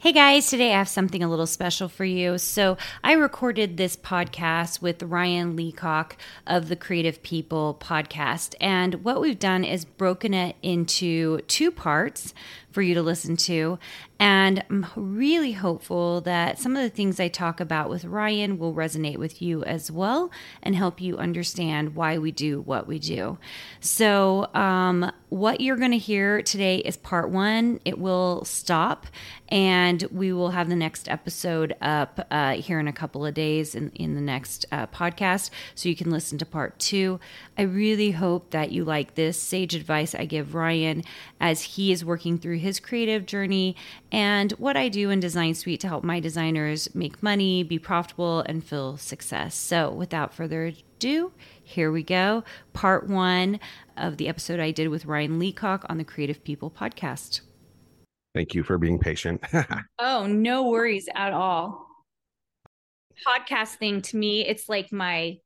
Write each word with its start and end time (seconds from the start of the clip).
Hey 0.00 0.12
guys, 0.12 0.46
today 0.46 0.74
I 0.74 0.78
have 0.78 0.88
something 0.88 1.24
a 1.24 1.28
little 1.28 1.44
special 1.44 1.88
for 1.88 2.04
you. 2.04 2.38
So, 2.38 2.76
I 3.02 3.14
recorded 3.14 3.76
this 3.76 3.96
podcast 3.96 4.80
with 4.80 5.02
Ryan 5.02 5.56
Leacock 5.56 6.16
of 6.46 6.68
the 6.68 6.76
Creative 6.76 7.20
People 7.24 7.76
podcast. 7.80 8.54
And 8.60 9.02
what 9.02 9.20
we've 9.20 9.40
done 9.40 9.64
is 9.64 9.84
broken 9.84 10.34
it 10.34 10.54
into 10.62 11.40
two 11.48 11.72
parts 11.72 12.32
for 12.78 12.82
you 12.82 12.94
to 12.94 13.02
listen 13.02 13.36
to. 13.36 13.76
And 14.20 14.64
I'm 14.70 14.86
really 14.94 15.50
hopeful 15.50 16.20
that 16.20 16.60
some 16.60 16.76
of 16.76 16.82
the 16.84 16.88
things 16.88 17.18
I 17.18 17.26
talk 17.26 17.58
about 17.58 17.90
with 17.90 18.04
Ryan 18.04 18.56
will 18.56 18.72
resonate 18.72 19.16
with 19.16 19.42
you 19.42 19.64
as 19.64 19.90
well 19.90 20.30
and 20.62 20.76
help 20.76 21.00
you 21.00 21.18
understand 21.18 21.96
why 21.96 22.18
we 22.18 22.30
do 22.30 22.60
what 22.60 22.86
we 22.86 23.00
do. 23.00 23.36
So, 23.80 24.48
um, 24.54 25.10
what 25.28 25.60
you're 25.60 25.76
going 25.76 25.90
to 25.90 25.98
hear 25.98 26.40
today 26.40 26.78
is 26.78 26.96
part 26.96 27.30
one. 27.30 27.80
It 27.84 27.98
will 27.98 28.44
stop, 28.44 29.06
and 29.50 30.02
we 30.10 30.32
will 30.32 30.50
have 30.50 30.70
the 30.70 30.76
next 30.76 31.08
episode 31.08 31.76
up 31.82 32.26
uh, 32.30 32.54
here 32.54 32.80
in 32.80 32.88
a 32.88 32.92
couple 32.94 33.26
of 33.26 33.34
days 33.34 33.74
in, 33.74 33.90
in 33.90 34.14
the 34.14 34.22
next 34.22 34.64
uh, 34.72 34.86
podcast. 34.86 35.50
So, 35.74 35.88
you 35.88 35.96
can 35.96 36.10
listen 36.10 36.38
to 36.38 36.46
part 36.46 36.78
two. 36.78 37.20
I 37.58 37.62
really 37.62 38.12
hope 38.12 38.50
that 38.50 38.70
you 38.70 38.84
like 38.84 39.16
this 39.16 39.36
sage 39.36 39.74
advice 39.74 40.14
I 40.14 40.26
give 40.26 40.54
Ryan 40.54 41.02
as 41.40 41.60
he 41.60 41.90
is 41.90 42.04
working 42.04 42.38
through 42.38 42.58
his 42.58 42.78
creative 42.78 43.26
journey 43.26 43.74
and 44.12 44.52
what 44.52 44.76
I 44.76 44.88
do 44.88 45.10
in 45.10 45.18
Design 45.18 45.54
Suite 45.56 45.80
to 45.80 45.88
help 45.88 46.04
my 46.04 46.20
designers 46.20 46.94
make 46.94 47.20
money, 47.20 47.64
be 47.64 47.80
profitable, 47.80 48.44
and 48.46 48.62
feel 48.62 48.96
success. 48.96 49.56
So, 49.56 49.90
without 49.90 50.32
further 50.32 50.66
ado, 50.66 51.32
here 51.60 51.90
we 51.90 52.04
go. 52.04 52.44
Part 52.74 53.08
one 53.08 53.58
of 53.96 54.18
the 54.18 54.28
episode 54.28 54.60
I 54.60 54.70
did 54.70 54.86
with 54.86 55.06
Ryan 55.06 55.40
Leacock 55.40 55.84
on 55.88 55.98
the 55.98 56.04
Creative 56.04 56.44
People 56.44 56.70
podcast. 56.70 57.40
Thank 58.36 58.54
you 58.54 58.62
for 58.62 58.78
being 58.78 59.00
patient. 59.00 59.42
oh, 59.98 60.26
no 60.28 60.68
worries 60.68 61.08
at 61.12 61.32
all. 61.32 61.88
Podcast 63.26 63.74
thing 63.78 64.00
to 64.02 64.16
me, 64.16 64.46
it's 64.46 64.68
like 64.68 64.92
my 64.92 65.38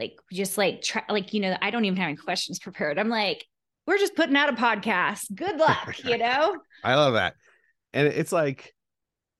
like 0.00 0.16
just 0.32 0.56
like 0.58 0.82
try, 0.82 1.02
like 1.08 1.32
you 1.34 1.40
know 1.40 1.56
i 1.60 1.70
don't 1.70 1.84
even 1.84 1.96
have 1.96 2.08
any 2.08 2.16
questions 2.16 2.58
prepared. 2.58 2.98
I'm 2.98 3.08
like 3.08 3.44
we're 3.86 3.98
just 3.98 4.14
putting 4.14 4.36
out 4.36 4.48
a 4.48 4.52
podcast. 4.52 5.34
Good 5.34 5.56
luck 5.58 6.02
you 6.04 6.18
know? 6.18 6.56
I 6.82 6.94
love 6.94 7.14
that. 7.14 7.34
And 7.92 8.08
it's 8.08 8.32
like 8.32 8.74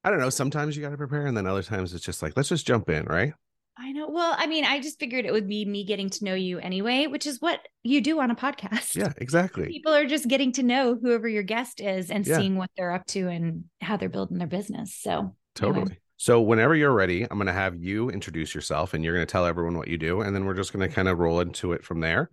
i 0.04 0.10
don't 0.10 0.20
know 0.20 0.30
sometimes 0.30 0.76
you 0.76 0.82
got 0.82 0.90
to 0.90 0.96
prepare 0.96 1.26
and 1.26 1.36
then 1.36 1.46
other 1.46 1.62
times 1.62 1.92
it's 1.92 2.04
just 2.04 2.22
like 2.22 2.34
let's 2.36 2.48
just 2.48 2.66
jump 2.66 2.88
in 2.90 3.04
right? 3.06 3.32
I 3.78 3.92
know. 3.92 4.08
Well 4.10 4.34
i 4.36 4.46
mean 4.46 4.64
i 4.64 4.80
just 4.80 4.98
figured 5.00 5.24
it 5.24 5.32
would 5.32 5.48
be 5.48 5.64
me 5.64 5.84
getting 5.84 6.10
to 6.10 6.24
know 6.24 6.34
you 6.34 6.58
anyway 6.58 7.06
which 7.06 7.26
is 7.26 7.40
what 7.40 7.60
you 7.82 8.02
do 8.02 8.20
on 8.20 8.30
a 8.30 8.36
podcast. 8.36 8.94
Yeah 8.94 9.12
exactly. 9.16 9.66
People 9.66 9.94
are 9.94 10.06
just 10.06 10.28
getting 10.28 10.52
to 10.52 10.62
know 10.62 10.98
whoever 11.00 11.28
your 11.28 11.42
guest 11.42 11.80
is 11.80 12.10
and 12.10 12.26
yeah. 12.26 12.36
seeing 12.36 12.56
what 12.56 12.70
they're 12.76 12.92
up 12.92 13.06
to 13.06 13.28
and 13.28 13.64
how 13.80 13.96
they're 13.96 14.10
building 14.10 14.38
their 14.38 14.46
business. 14.48 14.96
So 15.00 15.34
totally. 15.54 15.80
anyway. 15.80 15.98
So 16.20 16.42
whenever 16.42 16.74
you're 16.74 16.92
ready, 16.92 17.22
I'm 17.22 17.38
going 17.38 17.46
to 17.46 17.52
have 17.54 17.82
you 17.82 18.10
introduce 18.10 18.54
yourself 18.54 18.92
and 18.92 19.02
you're 19.02 19.14
going 19.14 19.26
to 19.26 19.32
tell 19.32 19.46
everyone 19.46 19.78
what 19.78 19.88
you 19.88 19.96
do 19.96 20.20
and 20.20 20.34
then 20.34 20.44
we're 20.44 20.52
just 20.52 20.70
going 20.70 20.86
to 20.86 20.94
kind 20.94 21.08
of 21.08 21.18
roll 21.18 21.40
into 21.40 21.72
it 21.72 21.82
from 21.82 22.00
there. 22.00 22.28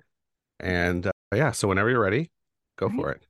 And 0.59 1.07
uh, 1.07 1.11
yeah, 1.33 1.51
so 1.51 1.69
whenever 1.69 1.89
you're 1.89 2.01
ready, 2.01 2.29
go 2.77 2.89
for 2.89 3.11
it. 3.13 3.25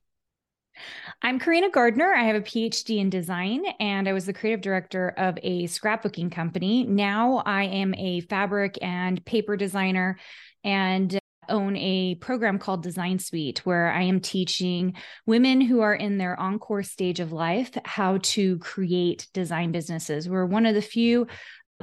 I'm 1.22 1.38
Carina 1.38 1.70
Gardner. 1.70 2.12
I 2.12 2.24
have 2.24 2.34
a 2.34 2.40
PhD 2.40 2.98
in 2.98 3.08
design 3.08 3.66
and 3.78 4.08
I 4.08 4.12
was 4.12 4.26
the 4.26 4.32
creative 4.32 4.60
director 4.60 5.10
of 5.10 5.38
a 5.44 5.68
scrapbooking 5.68 6.32
company. 6.32 6.82
Now 6.82 7.36
I 7.46 7.62
am 7.62 7.94
a 7.94 8.22
fabric 8.22 8.78
and 8.82 9.24
paper 9.24 9.56
designer 9.56 10.18
and 10.64 11.20
own 11.48 11.76
a 11.76 12.16
program 12.16 12.58
called 12.58 12.82
Design 12.82 13.18
Suite, 13.18 13.64
where 13.64 13.90
I 13.90 14.02
am 14.02 14.20
teaching 14.20 14.94
women 15.26 15.60
who 15.60 15.80
are 15.80 15.94
in 15.94 16.18
their 16.18 16.38
encore 16.38 16.82
stage 16.82 17.20
of 17.20 17.32
life 17.32 17.70
how 17.84 18.18
to 18.22 18.58
create 18.58 19.28
design 19.32 19.72
businesses. 19.72 20.28
We're 20.28 20.46
one 20.46 20.66
of 20.66 20.74
the 20.74 20.82
few 20.82 21.26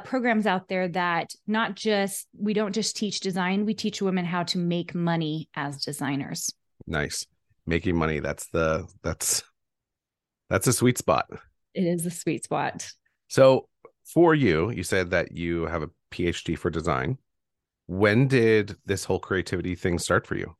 programs 0.03 0.45
out 0.45 0.67
there 0.67 0.87
that 0.89 1.31
not 1.47 1.75
just 1.75 2.27
we 2.37 2.53
don't 2.53 2.73
just 2.73 2.97
teach 2.97 3.21
design 3.21 3.65
we 3.65 3.73
teach 3.73 4.01
women 4.01 4.25
how 4.25 4.43
to 4.43 4.57
make 4.57 4.93
money 4.93 5.49
as 5.55 5.83
designers. 5.83 6.51
Nice. 6.85 7.25
Making 7.65 7.95
money 7.95 8.19
that's 8.19 8.47
the 8.47 8.87
that's 9.03 9.43
that's 10.49 10.67
a 10.67 10.73
sweet 10.73 10.97
spot. 10.97 11.27
It 11.73 11.83
is 11.83 12.05
a 12.05 12.11
sweet 12.11 12.43
spot. 12.43 12.87
So 13.29 13.67
for 14.13 14.35
you 14.35 14.69
you 14.69 14.83
said 14.83 15.11
that 15.11 15.31
you 15.31 15.65
have 15.65 15.81
a 15.81 15.89
phd 16.11 16.57
for 16.57 16.69
design 16.69 17.17
when 17.87 18.27
did 18.27 18.75
this 18.85 19.03
whole 19.03 19.19
creativity 19.19 19.75
thing 19.75 19.99
start 19.99 20.25
for 20.25 20.35
you? 20.35 20.55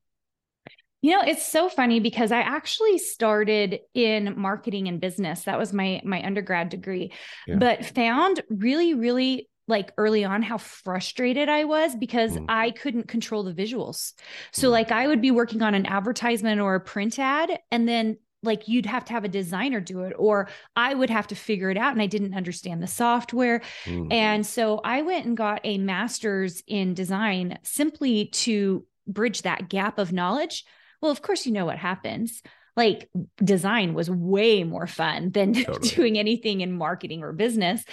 You 1.02 1.12
know, 1.12 1.22
it's 1.22 1.48
so 1.48 1.70
funny 1.70 2.00
because 2.00 2.32
I 2.32 2.40
actually 2.40 2.98
started 2.98 3.80
in 3.94 4.34
marketing 4.40 4.88
and 4.88 5.00
business. 5.00 5.44
That 5.44 5.60
was 5.60 5.72
my 5.72 6.02
my 6.04 6.26
undergrad 6.26 6.70
degree. 6.70 7.12
Yeah. 7.46 7.58
But 7.58 7.86
found 7.86 8.42
really 8.50 8.96
really 8.96 9.48
like 9.68 9.92
early 9.98 10.24
on 10.24 10.42
how 10.42 10.58
frustrated 10.58 11.50
I 11.50 11.64
was 11.64 11.96
because 11.96 12.32
mm. 12.32 12.46
I 12.48 12.72
couldn't 12.72 13.08
control 13.08 13.44
the 13.44 13.54
visuals. 13.54 14.14
So 14.52 14.70
mm. 14.70 14.72
like 14.72 14.92
I 14.92 15.08
would 15.08 15.22
be 15.22 15.32
working 15.32 15.62
on 15.62 15.74
an 15.74 15.86
advertisement 15.86 16.62
or 16.62 16.76
a 16.76 16.80
print 16.80 17.18
ad 17.20 17.60
and 17.72 17.88
then 17.88 18.18
like 18.46 18.68
you'd 18.68 18.86
have 18.86 19.06
to 19.06 19.14
have 19.14 19.24
a 19.24 19.30
designer 19.30 19.80
do 19.80 20.02
it 20.02 20.14
or 20.18 20.48
i 20.76 20.94
would 20.94 21.10
have 21.10 21.28
to 21.28 21.36
figure 21.36 21.70
it 21.70 21.78
out 21.78 21.92
and 21.92 22.02
i 22.02 22.08
didn't 22.08 22.34
understand 22.34 22.82
the 22.82 22.88
software 22.88 23.62
mm. 23.86 24.12
and 24.12 24.46
so 24.46 24.80
i 24.84 25.02
went 25.02 25.26
and 25.26 25.38
got 25.38 25.60
a 25.64 25.78
master's 25.78 26.64
in 26.68 26.94
design 26.94 27.58
simply 27.64 28.28
to 28.28 28.86
bridge 29.08 29.44
that 29.44 29.70
gap 29.70 30.00
of 30.00 30.12
knowledge 30.12 30.66
well 31.02 31.12
of 31.12 31.22
course 31.22 31.46
you 31.46 31.52
know 31.52 31.66
what 31.66 31.78
happens 31.78 32.42
like 32.76 33.10
design 33.44 33.94
was 33.94 34.10
way 34.10 34.64
more 34.64 34.88
fun 34.88 35.32
than 35.32 35.54
totally. 35.64 35.90
doing 35.90 36.18
anything 36.18 36.62
in 36.62 36.72
marketing 36.72 37.24
or 37.24 37.34
business 37.34 37.84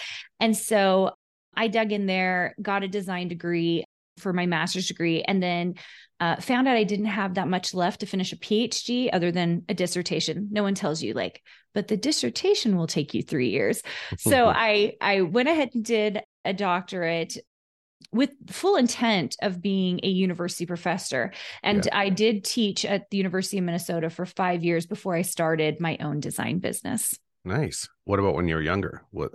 and 0.41 0.56
so 0.56 1.12
i 1.54 1.68
dug 1.68 1.92
in 1.92 2.06
there 2.06 2.54
got 2.60 2.82
a 2.82 2.88
design 2.88 3.28
degree 3.28 3.84
for 4.22 4.33
my 4.33 4.47
master's 4.47 4.88
degree 4.88 5.22
and 5.22 5.43
then 5.43 5.75
uh, 6.21 6.37
found 6.37 6.69
out 6.69 6.77
I 6.77 6.84
didn't 6.84 7.06
have 7.06 7.34
that 7.34 7.49
much 7.49 7.75
left 7.75 8.00
to 8.00 8.06
finish 8.06 8.33
a 8.33 8.37
PhD 8.37 9.10
other 9.12 9.33
than 9.33 9.65
a 9.69 9.75
dissertation. 9.75 10.49
No 10.53 10.62
one 10.62 10.75
tells 10.75 11.03
you 11.03 11.15
like, 11.15 11.43
but 11.75 11.88
the 11.88 11.97
dissertation 11.97 12.77
will 12.77 12.87
take 12.87 13.12
you 13.12 13.22
three 13.22 13.49
years. 13.49 13.83
so 14.19 14.47
I 14.55 14.94
I 15.00 15.22
went 15.22 15.49
ahead 15.49 15.71
and 15.75 15.84
did 15.84 16.22
a 16.44 16.53
doctorate 16.53 17.38
with 18.12 18.31
full 18.50 18.77
intent 18.77 19.37
of 19.43 19.62
being 19.62 20.00
a 20.03 20.09
university 20.09 20.66
professor. 20.66 21.33
And 21.62 21.87
yeah. 21.87 21.99
I 21.99 22.09
did 22.09 22.44
teach 22.44 22.84
at 22.84 23.09
the 23.10 23.16
University 23.16 23.59
of 23.59 23.65
Minnesota 23.65 24.10
for 24.10 24.27
five 24.27 24.62
years 24.62 24.87
before 24.87 25.15
I 25.15 25.22
started 25.22 25.81
my 25.81 25.97
own 25.99 26.21
design 26.21 26.59
business. 26.59 27.19
Nice. 27.44 27.89
What 28.04 28.19
about 28.19 28.34
when 28.34 28.49
you 28.49 28.54
were 28.54 28.62
younger? 28.62 29.03
What 29.10 29.33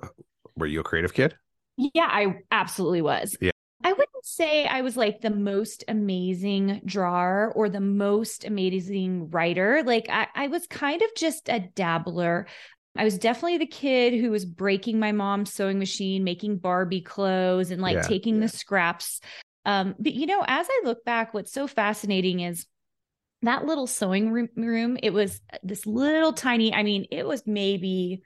were 0.55 0.67
you 0.67 0.79
a 0.79 0.83
creative 0.83 1.13
kid? 1.13 1.35
Yeah, 1.77 2.07
I 2.09 2.39
absolutely 2.51 3.01
was. 3.01 3.37
Yeah. 3.41 3.51
I 3.83 3.91
wouldn't 3.91 4.16
say 4.27 4.65
I 4.65 4.81
was 4.81 4.97
like 4.97 5.21
the 5.21 5.29
most 5.29 5.83
amazing 5.87 6.81
drawer 6.85 7.51
or 7.55 7.69
the 7.69 7.79
most 7.79 8.45
amazing 8.45 9.29
writer. 9.29 9.83
Like 9.85 10.07
I, 10.09 10.27
I 10.35 10.47
was 10.47 10.67
kind 10.67 11.01
of 11.01 11.09
just 11.15 11.49
a 11.49 11.59
dabbler. 11.59 12.47
I 12.95 13.03
was 13.03 13.17
definitely 13.17 13.59
the 13.59 13.67
kid 13.67 14.19
who 14.19 14.31
was 14.31 14.45
breaking 14.45 14.99
my 14.99 15.11
mom's 15.11 15.53
sewing 15.53 15.79
machine, 15.79 16.23
making 16.23 16.57
Barbie 16.57 17.01
clothes 17.01 17.71
and 17.71 17.81
like 17.81 17.95
yeah, 17.95 18.01
taking 18.01 18.35
yeah. 18.35 18.41
the 18.41 18.47
scraps. 18.49 19.21
Um, 19.65 19.95
but 19.99 20.13
you 20.13 20.25
know, 20.25 20.43
as 20.47 20.67
I 20.69 20.81
look 20.83 21.05
back, 21.05 21.33
what's 21.33 21.51
so 21.51 21.67
fascinating 21.67 22.41
is 22.41 22.65
that 23.43 23.65
little 23.65 23.87
sewing 23.87 24.31
room, 24.31 24.97
it 25.01 25.13
was 25.13 25.39
this 25.63 25.85
little 25.85 26.33
tiny, 26.33 26.73
I 26.73 26.83
mean, 26.83 27.05
it 27.11 27.25
was 27.25 27.43
maybe 27.45 28.23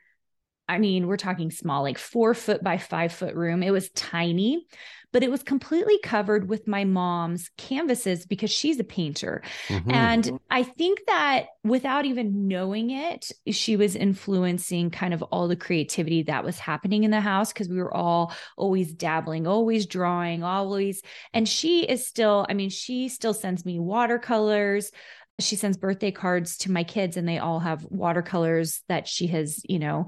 I 0.72 0.78
mean, 0.78 1.08
we're 1.08 1.18
talking 1.18 1.52
small, 1.52 1.82
like 1.82 1.98
four 1.98 2.34
foot 2.34 2.64
by 2.64 2.78
five 2.78 3.12
foot 3.12 3.36
room. 3.36 3.62
It 3.62 3.72
was 3.72 3.90
tiny, 3.90 4.68
but 5.12 5.24
it 5.24 5.32
was 5.32 5.44
completely 5.44 6.00
covered 6.00 6.50
with 6.50 6.68
my 6.68 6.84
mom's 6.84 7.50
canvases 7.58 8.26
because 8.26 8.50
she's 8.50 8.80
a 8.80 8.84
painter. 8.84 9.42
Mm-hmm. 9.68 9.92
And 9.92 10.40
I 10.50 10.64
think 10.64 11.00
that 11.08 11.48
without 11.64 12.06
even 12.06 12.48
knowing 12.48 12.92
it, 12.92 13.32
she 13.52 13.76
was 13.76 13.96
influencing 13.96 14.92
kind 14.92 15.14
of 15.14 15.22
all 15.24 15.48
the 15.48 15.56
creativity 15.56 16.24
that 16.24 16.44
was 16.44 16.60
happening 16.60 17.04
in 17.04 17.12
the 17.12 17.22
house 17.22 17.52
because 17.52 17.70
we 17.70 17.78
were 17.78 17.94
all 17.94 18.34
always 18.58 18.94
dabbling, 18.94 19.48
always 19.48 19.86
drawing, 19.86 20.44
always. 20.44 21.02
And 21.34 21.48
she 21.48 21.84
is 21.84 22.08
still, 22.08 22.46
I 22.50 22.54
mean, 22.54 22.70
she 22.70 23.10
still 23.10 23.34
sends 23.34 23.66
me 23.66 23.80
watercolors 23.80 24.92
she 25.40 25.56
sends 25.56 25.78
birthday 25.78 26.12
cards 26.12 26.58
to 26.58 26.72
my 26.72 26.84
kids 26.84 27.18
and 27.18 27.28
they 27.28 27.40
all 27.40 27.60
have 27.60 27.86
watercolors 27.90 28.84
that 28.88 29.08
she 29.08 29.28
has 29.28 29.62
you 29.68 29.80
know 29.80 30.06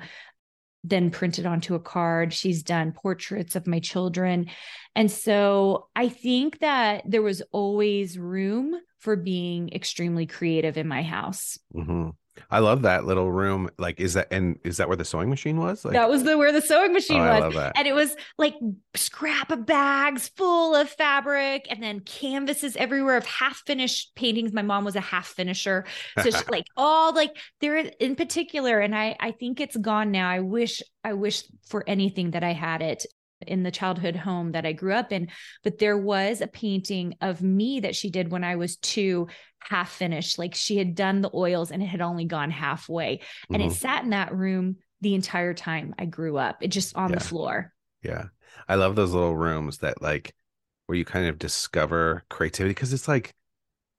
then 0.84 1.12
printed 1.12 1.46
onto 1.46 1.76
a 1.76 1.80
card. 1.80 2.34
She's 2.34 2.64
done 2.64 2.92
portraits 2.92 3.56
of 3.56 3.68
my 3.68 3.80
children. 3.80 4.50
And 4.96 5.10
so 5.10 5.88
i 5.96 6.08
think 6.08 6.60
that 6.60 7.04
there 7.06 7.22
was 7.22 7.42
always 7.52 8.18
room 8.18 8.76
for 9.00 9.16
being 9.16 9.70
extremely 9.74 10.26
creative 10.26 10.78
in 10.78 10.88
my 10.88 11.04
house. 11.04 11.60
Mm-hmm. 11.76 12.10
I 12.50 12.60
love 12.60 12.84
that 12.84 13.06
little 13.06 13.32
room. 13.32 13.70
Like, 13.78 14.00
is 14.00 14.14
that 14.14 14.28
and 14.32 14.60
is 14.64 14.78
that 14.78 14.88
where 14.88 14.98
the 14.98 15.06
sewing 15.06 15.30
machine 15.30 15.58
was? 15.58 15.86
Like, 15.86 15.94
that 15.94 16.10
was 16.10 16.24
the 16.24 16.38
where 16.38 16.52
the 16.52 16.62
sewing 16.62 16.94
machine 16.94 17.22
oh, 17.22 17.50
was, 17.50 17.72
and 17.76 17.88
it 17.88 17.94
was 17.94 18.16
like 18.38 18.56
scrap 18.96 19.52
of 19.52 19.66
bags 19.66 20.30
full 20.30 20.76
of 20.76 20.90
fabric, 20.90 21.68
and 21.70 21.82
then 21.82 22.00
canvases 22.02 22.76
everywhere 22.76 23.18
of 23.18 23.26
half 23.26 23.64
finished 23.66 24.16
paintings. 24.16 24.54
My 24.54 24.62
mom 24.62 24.84
was 24.86 24.96
a 24.96 25.02
half 25.02 25.28
finisher, 25.28 25.86
so 26.22 26.30
she, 26.30 26.44
like 26.50 26.66
all 26.78 27.14
like 27.14 27.36
there 27.62 27.78
in 27.78 28.16
particular, 28.16 28.80
and 28.80 28.96
I 28.96 29.16
I 29.20 29.32
think 29.32 29.60
it's 29.60 29.78
gone 29.78 30.12
now. 30.12 30.30
I 30.30 30.40
wish 30.40 30.82
I 31.04 31.14
wish 31.14 31.44
for 31.68 31.84
anything 31.88 32.32
that 32.32 32.44
I 32.44 32.54
had 32.54 32.82
it 32.82 33.06
in 33.48 33.64
the 33.64 33.72
childhood 33.72 34.16
home 34.16 34.52
that 34.54 34.66
I 34.66 34.74
grew 34.74 34.94
up 34.94 35.12
in. 35.12 35.30
But 35.64 35.80
there 35.80 35.98
was 35.98 36.42
a 36.42 36.48
painting 36.48 37.16
of 37.22 37.42
me 37.42 37.82
that 37.82 37.96
she 37.96 38.10
did 38.10 38.32
when 38.32 38.44
I 38.44 38.56
was 38.56 38.78
two, 38.78 39.28
half 39.68 39.92
finished. 39.92 40.38
Like 40.38 40.56
she 40.56 40.78
had 40.78 40.96
done 40.96 41.22
the 41.22 41.32
oils 41.34 41.72
and 41.72 41.82
it 41.82 41.88
had 41.88 42.02
only 42.02 42.26
gone 42.26 42.52
halfway. 42.52 43.22
And 43.50 43.62
mm-hmm. 43.62 43.72
it 43.72 43.76
sat 43.76 44.04
in 44.04 44.12
that 44.12 44.34
room 44.34 44.78
the 45.02 45.16
entire 45.16 45.54
time 45.54 45.94
I 46.00 46.06
grew 46.06 46.38
up, 46.38 46.58
it 46.62 46.70
just 46.70 46.96
on 46.96 47.10
yeah. 47.10 47.18
the 47.18 47.24
floor. 47.24 47.74
Yeah. 48.04 48.26
I 48.68 48.76
love 48.76 48.96
those 48.96 49.12
little 49.12 49.36
rooms 49.36 49.80
that 49.80 50.02
like 50.02 50.34
where 50.88 50.98
you 50.98 51.06
kind 51.06 51.28
of 51.28 51.40
discover 51.40 52.24
creativity 52.30 52.72
because 52.72 52.94
it's 52.94 53.08
like 53.08 53.34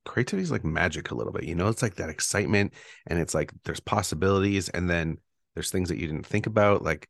creativity 0.05 0.45
is 0.45 0.51
like 0.51 0.65
magic 0.65 1.11
a 1.11 1.15
little 1.15 1.33
bit, 1.33 1.45
you 1.45 1.55
know, 1.55 1.69
it's 1.69 1.83
like 1.83 1.97
that 1.97 2.11
excitement 2.11 2.75
and 3.07 3.19
it's 3.19 3.35
like 3.35 3.53
there's 3.65 3.81
possibilities 3.81 4.69
and 4.69 4.89
then 4.89 5.19
there's 5.55 5.71
things 5.71 5.89
that 5.89 5.99
you 5.99 6.07
didn't 6.07 6.27
think 6.27 6.47
about. 6.47 6.83
Like 6.83 7.09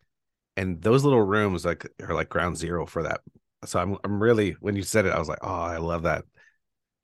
and 0.56 0.80
those 0.82 1.04
little 1.04 1.22
rooms 1.22 1.64
like 1.64 1.86
are 2.00 2.14
like 2.14 2.28
ground 2.28 2.56
zero 2.56 2.86
for 2.86 3.02
that. 3.04 3.20
So 3.64 3.78
I'm 3.78 3.96
I'm 4.04 4.22
really 4.22 4.52
when 4.60 4.76
you 4.76 4.82
said 4.82 5.06
it, 5.06 5.12
I 5.12 5.18
was 5.18 5.28
like, 5.28 5.40
oh, 5.42 5.48
I 5.48 5.78
love 5.78 6.02
that. 6.02 6.24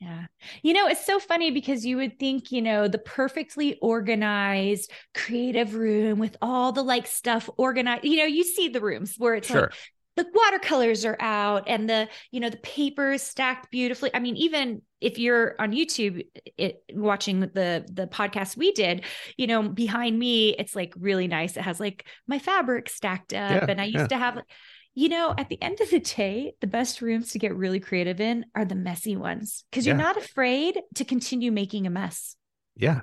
Yeah. 0.00 0.26
You 0.62 0.72
know, 0.72 0.86
it's 0.86 1.04
so 1.04 1.18
funny 1.18 1.50
because 1.50 1.84
you 1.84 1.98
would 1.98 2.18
think, 2.18 2.50
you 2.50 2.62
know, 2.62 2.88
the 2.88 2.98
perfectly 2.98 3.78
organized 3.82 4.90
creative 5.14 5.74
room 5.74 6.18
with 6.18 6.38
all 6.40 6.72
the 6.72 6.82
like 6.82 7.06
stuff 7.06 7.50
organized, 7.58 8.04
you 8.04 8.16
know, 8.16 8.24
you 8.24 8.42
see 8.44 8.68
the 8.68 8.80
rooms 8.80 9.16
where 9.18 9.34
it's 9.34 9.48
sure. 9.48 9.62
like 9.62 9.74
the 10.16 10.26
watercolors 10.34 11.04
are 11.04 11.16
out 11.20 11.64
and 11.66 11.88
the 11.88 12.08
you 12.30 12.40
know 12.40 12.50
the 12.50 12.56
papers 12.58 13.22
stacked 13.22 13.70
beautifully 13.70 14.10
i 14.12 14.18
mean 14.18 14.36
even 14.36 14.82
if 15.00 15.18
you're 15.18 15.54
on 15.58 15.72
youtube 15.72 16.26
it, 16.58 16.82
watching 16.92 17.40
the 17.40 17.86
the 17.90 18.08
podcast 18.10 18.56
we 18.56 18.72
did 18.72 19.04
you 19.36 19.46
know 19.46 19.62
behind 19.62 20.18
me 20.18 20.50
it's 20.58 20.74
like 20.74 20.92
really 20.98 21.28
nice 21.28 21.56
it 21.56 21.62
has 21.62 21.80
like 21.80 22.04
my 22.26 22.38
fabric 22.38 22.88
stacked 22.88 23.32
up 23.32 23.62
yeah, 23.62 23.66
and 23.68 23.80
i 23.80 23.84
used 23.84 23.98
yeah. 23.98 24.06
to 24.08 24.18
have 24.18 24.42
you 24.94 25.08
know 25.08 25.34
at 25.38 25.48
the 25.48 25.60
end 25.62 25.80
of 25.80 25.90
the 25.90 26.00
day 26.00 26.54
the 26.60 26.66
best 26.66 27.00
rooms 27.00 27.32
to 27.32 27.38
get 27.38 27.54
really 27.54 27.80
creative 27.80 28.20
in 28.20 28.44
are 28.54 28.64
the 28.64 28.74
messy 28.74 29.16
ones 29.16 29.64
because 29.70 29.86
you're 29.86 29.96
not 29.96 30.16
afraid 30.16 30.80
to 30.94 31.04
continue 31.04 31.52
making 31.52 31.86
a 31.86 31.90
mess. 31.90 32.36
Yeah. 32.76 33.02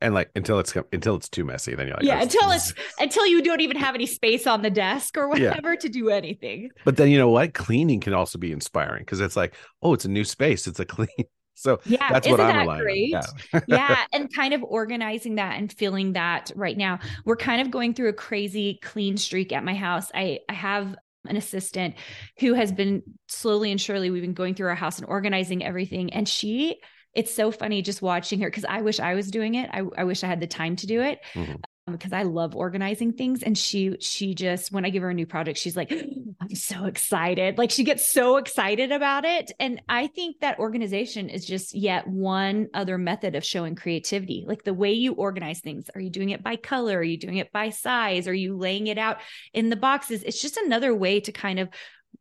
And 0.00 0.14
like 0.14 0.30
until 0.34 0.58
it's 0.58 0.74
until 0.92 1.14
it's 1.14 1.28
too 1.28 1.44
messy 1.44 1.76
then 1.76 1.86
you're 1.86 1.96
like 1.96 2.04
yeah 2.04 2.18
oh, 2.18 2.22
until 2.22 2.50
it's 2.50 2.74
until 2.98 3.24
you 3.26 3.40
don't 3.40 3.60
even 3.60 3.76
have 3.76 3.94
any 3.94 4.06
space 4.06 4.48
on 4.48 4.62
the 4.62 4.70
desk 4.70 5.16
or 5.16 5.28
whatever 5.28 5.74
yeah. 5.74 5.78
to 5.78 5.88
do 5.88 6.10
anything. 6.10 6.70
But 6.84 6.96
then 6.96 7.08
you 7.08 7.18
know 7.18 7.28
what? 7.28 7.54
Cleaning 7.54 8.00
can 8.00 8.12
also 8.12 8.36
be 8.36 8.50
inspiring 8.50 9.02
because 9.02 9.20
it's 9.20 9.36
like 9.36 9.54
oh 9.80 9.94
it's 9.94 10.04
a 10.04 10.10
new 10.10 10.24
space. 10.24 10.66
It's 10.66 10.80
a 10.80 10.84
clean 10.84 11.08
so 11.54 11.78
yeah 11.84 12.10
that's 12.10 12.26
what 12.26 12.40
i'm 12.40 12.66
that 12.66 12.80
great? 12.80 13.10
yeah. 13.10 13.60
yeah 13.66 14.04
and 14.14 14.34
kind 14.34 14.54
of 14.54 14.62
organizing 14.64 15.34
that 15.34 15.58
and 15.58 15.70
feeling 15.70 16.14
that 16.14 16.50
right 16.56 16.78
now 16.78 16.98
we're 17.26 17.36
kind 17.36 17.60
of 17.60 17.70
going 17.70 17.92
through 17.92 18.08
a 18.08 18.12
crazy 18.12 18.78
clean 18.82 19.18
streak 19.18 19.52
at 19.52 19.62
my 19.62 19.74
house. 19.74 20.10
I 20.14 20.40
i 20.48 20.54
have 20.54 20.96
an 21.26 21.36
assistant 21.36 21.94
who 22.38 22.54
has 22.54 22.72
been 22.72 23.02
slowly 23.28 23.70
and 23.70 23.80
surely 23.80 24.10
we've 24.10 24.22
been 24.22 24.34
going 24.34 24.54
through 24.54 24.68
our 24.68 24.74
house 24.74 24.98
and 24.98 25.08
organizing 25.08 25.64
everything 25.64 26.12
and 26.12 26.28
she 26.28 26.80
it's 27.14 27.34
so 27.34 27.50
funny 27.50 27.82
just 27.82 28.00
watching 28.00 28.40
her 28.40 28.48
because 28.48 28.64
I 28.64 28.80
wish 28.80 28.98
I 28.98 29.14
was 29.14 29.30
doing 29.30 29.54
it. 29.54 29.68
I, 29.70 29.82
I 29.98 30.04
wish 30.04 30.24
I 30.24 30.28
had 30.28 30.40
the 30.40 30.46
time 30.46 30.76
to 30.76 30.86
do 30.86 31.02
it. 31.02 31.20
Mm-hmm 31.34 31.56
because 31.90 32.12
I 32.12 32.22
love 32.22 32.54
organizing 32.54 33.12
things. 33.12 33.42
And 33.42 33.58
she, 33.58 33.96
she 33.98 34.34
just, 34.34 34.70
when 34.70 34.84
I 34.84 34.90
give 34.90 35.02
her 35.02 35.10
a 35.10 35.14
new 35.14 35.26
project, 35.26 35.58
she's 35.58 35.76
like, 35.76 35.90
I'm 36.40 36.54
so 36.54 36.84
excited. 36.84 37.58
Like 37.58 37.72
she 37.72 37.82
gets 37.82 38.06
so 38.06 38.36
excited 38.36 38.92
about 38.92 39.24
it. 39.24 39.50
And 39.58 39.82
I 39.88 40.06
think 40.06 40.40
that 40.40 40.60
organization 40.60 41.28
is 41.28 41.44
just 41.44 41.74
yet 41.74 42.06
one 42.06 42.68
other 42.72 42.98
method 42.98 43.34
of 43.34 43.44
showing 43.44 43.74
creativity. 43.74 44.44
Like 44.46 44.62
the 44.62 44.74
way 44.74 44.92
you 44.92 45.14
organize 45.14 45.60
things. 45.60 45.90
Are 45.94 46.00
you 46.00 46.10
doing 46.10 46.30
it 46.30 46.44
by 46.44 46.56
color? 46.56 46.98
Are 46.98 47.02
you 47.02 47.18
doing 47.18 47.38
it 47.38 47.52
by 47.52 47.70
size? 47.70 48.28
Are 48.28 48.34
you 48.34 48.56
laying 48.56 48.86
it 48.86 48.98
out 48.98 49.18
in 49.52 49.68
the 49.68 49.76
boxes? 49.76 50.22
It's 50.22 50.40
just 50.40 50.56
another 50.56 50.94
way 50.94 51.20
to 51.20 51.32
kind 51.32 51.58
of 51.58 51.68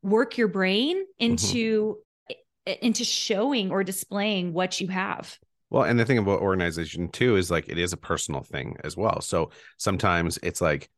work 0.01 0.37
your 0.37 0.47
brain 0.47 0.97
mm-hmm. 0.97 1.31
into 1.31 1.97
into 2.65 3.03
showing 3.03 3.71
or 3.71 3.83
displaying 3.83 4.53
what 4.53 4.79
you 4.79 4.87
have. 4.87 5.37
Well, 5.71 5.83
and 5.83 5.97
the 5.97 6.05
thing 6.05 6.17
about 6.17 6.41
organization 6.41 7.07
too 7.07 7.37
is 7.37 7.49
like 7.49 7.69
it 7.69 7.77
is 7.77 7.93
a 7.93 7.97
personal 7.97 8.43
thing 8.43 8.75
as 8.83 8.97
well. 8.97 9.21
So 9.21 9.51
sometimes 9.77 10.37
it's 10.43 10.61
like 10.61 10.89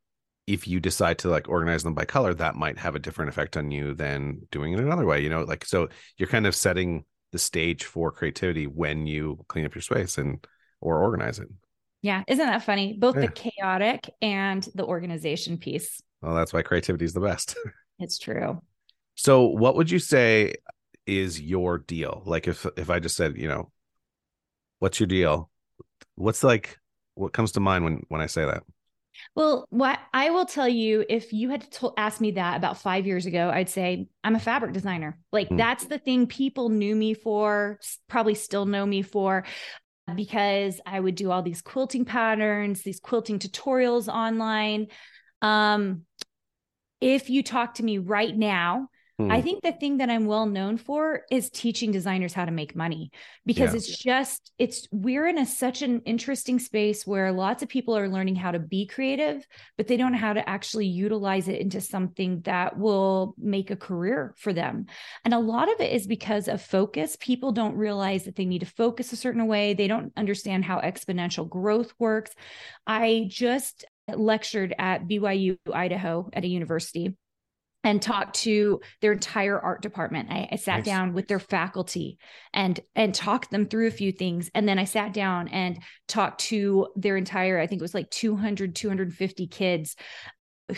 if 0.48 0.68
you 0.68 0.80
decide 0.80 1.20
to 1.20 1.30
like 1.30 1.48
organize 1.48 1.84
them 1.84 1.94
by 1.94 2.06
color, 2.06 2.34
that 2.34 2.56
might 2.56 2.80
have 2.80 2.96
a 2.96 3.00
different 3.00 3.30
effect 3.30 3.56
on 3.56 3.72
you 3.72 3.94
than 3.94 4.42
doing 4.52 4.74
it 4.74 4.80
another 4.80 5.06
way. 5.06 5.22
You 5.22 5.30
know, 5.30 5.44
like 5.44 5.64
so 5.64 5.90
you're 6.18 6.28
kind 6.28 6.48
of 6.48 6.56
setting 6.56 7.06
the 7.32 7.38
stage 7.38 7.86
for 7.86 8.12
creativity 8.12 8.66
when 8.66 9.06
you 9.06 9.46
clean 9.48 9.66
up 9.66 9.76
your 9.76 9.82
space 9.84 10.18
and 10.18 10.46
or 10.82 11.02
organize 11.02 11.38
it. 11.38 11.48
Yeah, 12.02 12.24
isn't 12.28 12.46
that 12.46 12.64
funny? 12.64 12.94
Both 12.94 13.16
yeah. 13.16 13.22
the 13.22 13.28
chaotic 13.30 14.10
and 14.22 14.68
the 14.76 14.86
organization 14.86 15.58
piece. 15.58 16.02
Well, 16.22 16.36
that's 16.36 16.52
why 16.52 16.64
creativity 16.64 17.06
is 17.06 17.14
the 17.14 17.22
best. 17.22 17.56
it's 18.00 18.18
true. 18.18 18.60
So, 19.16 19.46
what 19.46 19.76
would 19.76 19.92
you 19.92 20.00
say 20.00 20.56
is 21.06 21.40
your 21.40 21.78
deal? 21.78 22.24
Like 22.26 22.48
if 22.48 22.66
if 22.76 22.90
I 22.90 23.00
just 23.00 23.16
said, 23.16 23.38
you 23.38 23.48
know, 23.48 23.72
what's 24.84 25.00
your 25.00 25.08
deal? 25.08 25.50
What's 26.16 26.44
like 26.44 26.78
what 27.16 27.32
comes 27.32 27.54
to 27.54 27.62
mind 27.62 27.86
when 27.86 28.04
when 28.10 28.20
I 28.20 28.26
say 28.26 28.44
that? 28.44 28.64
Well, 29.34 29.66
what 29.70 29.98
I 30.14 30.30
will 30.32 30.46
tell 30.46 30.68
you, 30.68 31.06
if 31.08 31.32
you 31.32 31.50
had 31.50 31.72
to 31.74 31.94
ask 31.98 32.20
me 32.20 32.32
that 32.32 32.58
about 32.58 32.80
five 32.80 33.08
years 33.08 33.26
ago, 33.26 33.50
I'd 33.50 33.70
say 33.70 34.08
I'm 34.26 34.36
a 34.36 34.42
fabric 34.42 34.74
designer. 34.74 35.18
Like 35.32 35.48
mm. 35.48 35.58
that's 35.58 35.86
the 35.86 36.00
thing 36.00 36.28
people 36.28 36.68
knew 36.68 36.96
me 36.96 37.14
for, 37.14 37.80
probably 38.10 38.36
still 38.36 38.66
know 38.66 38.86
me 38.86 39.04
for, 39.04 39.46
because 40.14 40.82
I 40.86 41.00
would 41.00 41.16
do 41.16 41.32
all 41.32 41.44
these 41.44 41.62
quilting 41.62 42.04
patterns, 42.04 42.82
these 42.82 43.00
quilting 43.00 43.40
tutorials 43.40 44.10
online. 44.10 44.88
Um, 45.42 46.02
if 47.00 47.30
you 47.30 47.42
talk 47.42 47.76
to 47.76 47.84
me 47.84 48.00
right 48.00 48.36
now, 48.36 48.90
Hmm. 49.26 49.32
I 49.32 49.42
think 49.42 49.64
the 49.64 49.72
thing 49.72 49.98
that 49.98 50.10
I'm 50.10 50.26
well 50.26 50.46
known 50.46 50.78
for 50.78 51.22
is 51.32 51.50
teaching 51.50 51.92
designers 51.92 52.34
how 52.34 52.46
to 52.46 52.52
make 52.52 52.76
money 52.76 53.12
because 53.46 53.72
yeah. 53.72 53.78
it's 53.78 53.98
just 53.98 54.52
it's 54.58 54.88
we're 54.92 55.28
in 55.28 55.38
a 55.38 55.46
such 55.46 55.82
an 55.82 56.02
interesting 56.06 56.60
space 56.60 57.06
where 57.06 57.32
lots 57.32 57.64
of 57.64 57.70
people 57.70 57.98
are 57.98 58.10
learning 58.10 58.36
how 58.36 58.52
to 58.52 58.60
be 58.60 58.86
creative 58.86 59.46
but 59.78 59.88
they 59.88 59.98
don't 59.98 60.12
know 60.12 60.18
how 60.18 60.34
to 60.34 60.48
actually 60.50 60.88
utilize 60.88 61.48
it 61.48 61.60
into 61.60 61.82
something 61.82 62.42
that 62.42 62.78
will 62.78 63.36
make 63.38 63.72
a 63.72 63.76
career 63.76 64.34
for 64.38 64.54
them. 64.54 64.86
And 65.26 65.34
a 65.34 65.40
lot 65.40 65.72
of 65.72 65.80
it 65.80 65.92
is 65.92 66.08
because 66.08 66.48
of 66.48 66.62
focus. 66.62 67.18
People 67.20 67.52
don't 67.52 67.76
realize 67.76 68.26
that 68.26 68.36
they 68.36 68.46
need 68.46 68.60
to 68.60 68.66
focus 68.66 69.14
a 69.14 69.18
certain 69.18 69.48
way. 69.48 69.74
They 69.74 69.88
don't 69.88 70.14
understand 70.18 70.66
how 70.66 70.80
exponential 70.80 71.48
growth 71.48 71.94
works. 72.00 72.32
I 72.86 73.26
just 73.30 73.86
lectured 74.08 74.76
at 74.78 75.08
BYU 75.08 75.58
Idaho 75.74 76.30
at 76.34 76.44
a 76.44 76.48
university 76.48 77.16
and 77.84 78.02
talked 78.02 78.38
to 78.38 78.80
their 79.02 79.12
entire 79.12 79.60
art 79.60 79.82
department. 79.82 80.32
I, 80.32 80.48
I 80.52 80.56
sat 80.56 80.78
nice. 80.78 80.86
down 80.86 81.14
with 81.14 81.28
their 81.28 81.40
faculty 81.40 82.18
and 82.54 82.80
and 82.96 83.14
talked 83.14 83.52
them 83.52 83.68
through 83.68 83.88
a 83.88 83.92
few 83.92 84.12
things. 84.12 84.50
And 84.56 84.68
then 84.68 84.80
I 84.80 84.86
sat 84.86 85.14
down 85.14 85.50
and 85.50 85.80
talked 86.08 86.42
to 86.42 86.88
their 86.96 87.18
entire, 87.18 87.60
I 87.60 87.68
think 87.68 87.82
it 87.82 87.84
was 87.84 87.94
like 87.94 88.10
200, 88.10 88.76
250 88.76 89.48
kids 89.48 89.96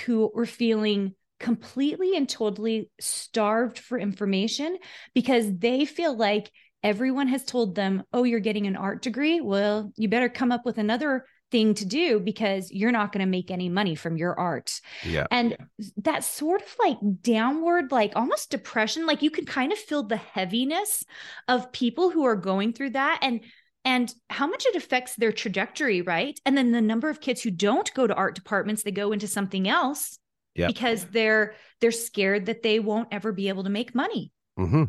who 0.06 0.32
were 0.34 0.46
feeling 0.46 1.14
completely 1.40 2.16
and 2.16 2.28
totally 2.28 2.90
starved 3.00 3.78
for 3.78 4.00
information 4.00 4.78
because 5.14 5.46
they 5.58 5.86
feel 5.86 6.16
like 6.16 6.52
everyone 6.82 7.28
has 7.28 7.44
told 7.44 7.76
them, 7.76 8.04
oh, 8.14 8.24
you're 8.24 8.40
getting 8.40 8.68
an 8.68 8.76
art 8.76 9.02
degree. 9.02 9.42
Well, 9.42 9.92
you 9.96 10.08
better 10.08 10.30
come 10.30 10.52
up 10.52 10.66
with 10.66 10.78
another 10.78 11.26
thing 11.52 11.74
to 11.76 11.86
do 11.86 12.20
because 12.20 12.72
you're 12.72 12.92
not 12.92 13.12
going 13.12 13.26
to 13.26 13.30
make 13.30 13.52
any 13.52 13.70
money 13.70 13.96
from 13.96 14.18
your 14.18 14.38
art. 14.40 14.80
Yeah. 15.04 15.28
And 15.32 15.52
yeah. 15.52 15.88
that 16.04 16.24
sort 16.24 16.62
of 16.62 16.76
like 16.80 16.98
downward, 17.22 17.92
like 17.92 18.14
almost 18.16 18.52
depression, 18.52 19.06
like 19.06 19.22
you 19.22 19.32
can 19.32 19.46
kind 19.46 19.72
of 19.72 19.78
feel 19.78 20.04
the 20.04 20.18
heaviness 20.18 21.06
of 21.48 21.72
people 21.72 22.10
who 22.10 22.26
are 22.26 22.36
going 22.36 22.74
through 22.74 22.92
that. 22.92 23.20
And 23.22 23.42
and 23.88 24.12
how 24.32 24.48
much 24.48 24.66
it 24.66 24.76
affects 24.76 25.16
their 25.16 25.32
trajectory, 25.32 26.02
right? 26.02 26.40
And 26.44 26.58
then 26.58 26.72
the 26.72 26.82
number 26.82 27.08
of 27.08 27.22
kids 27.22 27.44
who 27.44 27.52
don't 27.52 27.94
go 27.94 28.08
to 28.08 28.16
art 28.16 28.34
departments, 28.34 28.82
they 28.82 28.92
go 28.92 29.12
into 29.12 29.28
something 29.28 29.68
else 29.68 30.18
yeah. 30.56 30.66
because 30.66 31.06
they're 31.06 31.54
they're 31.82 31.92
scared 31.92 32.48
that 32.48 32.64
they 32.64 32.80
won't 32.80 33.10
ever 33.12 33.32
be 33.32 33.48
able 33.50 33.64
to 33.64 33.70
make 33.70 33.94
money. 33.94 34.32
Mm-hmm. 34.58 34.86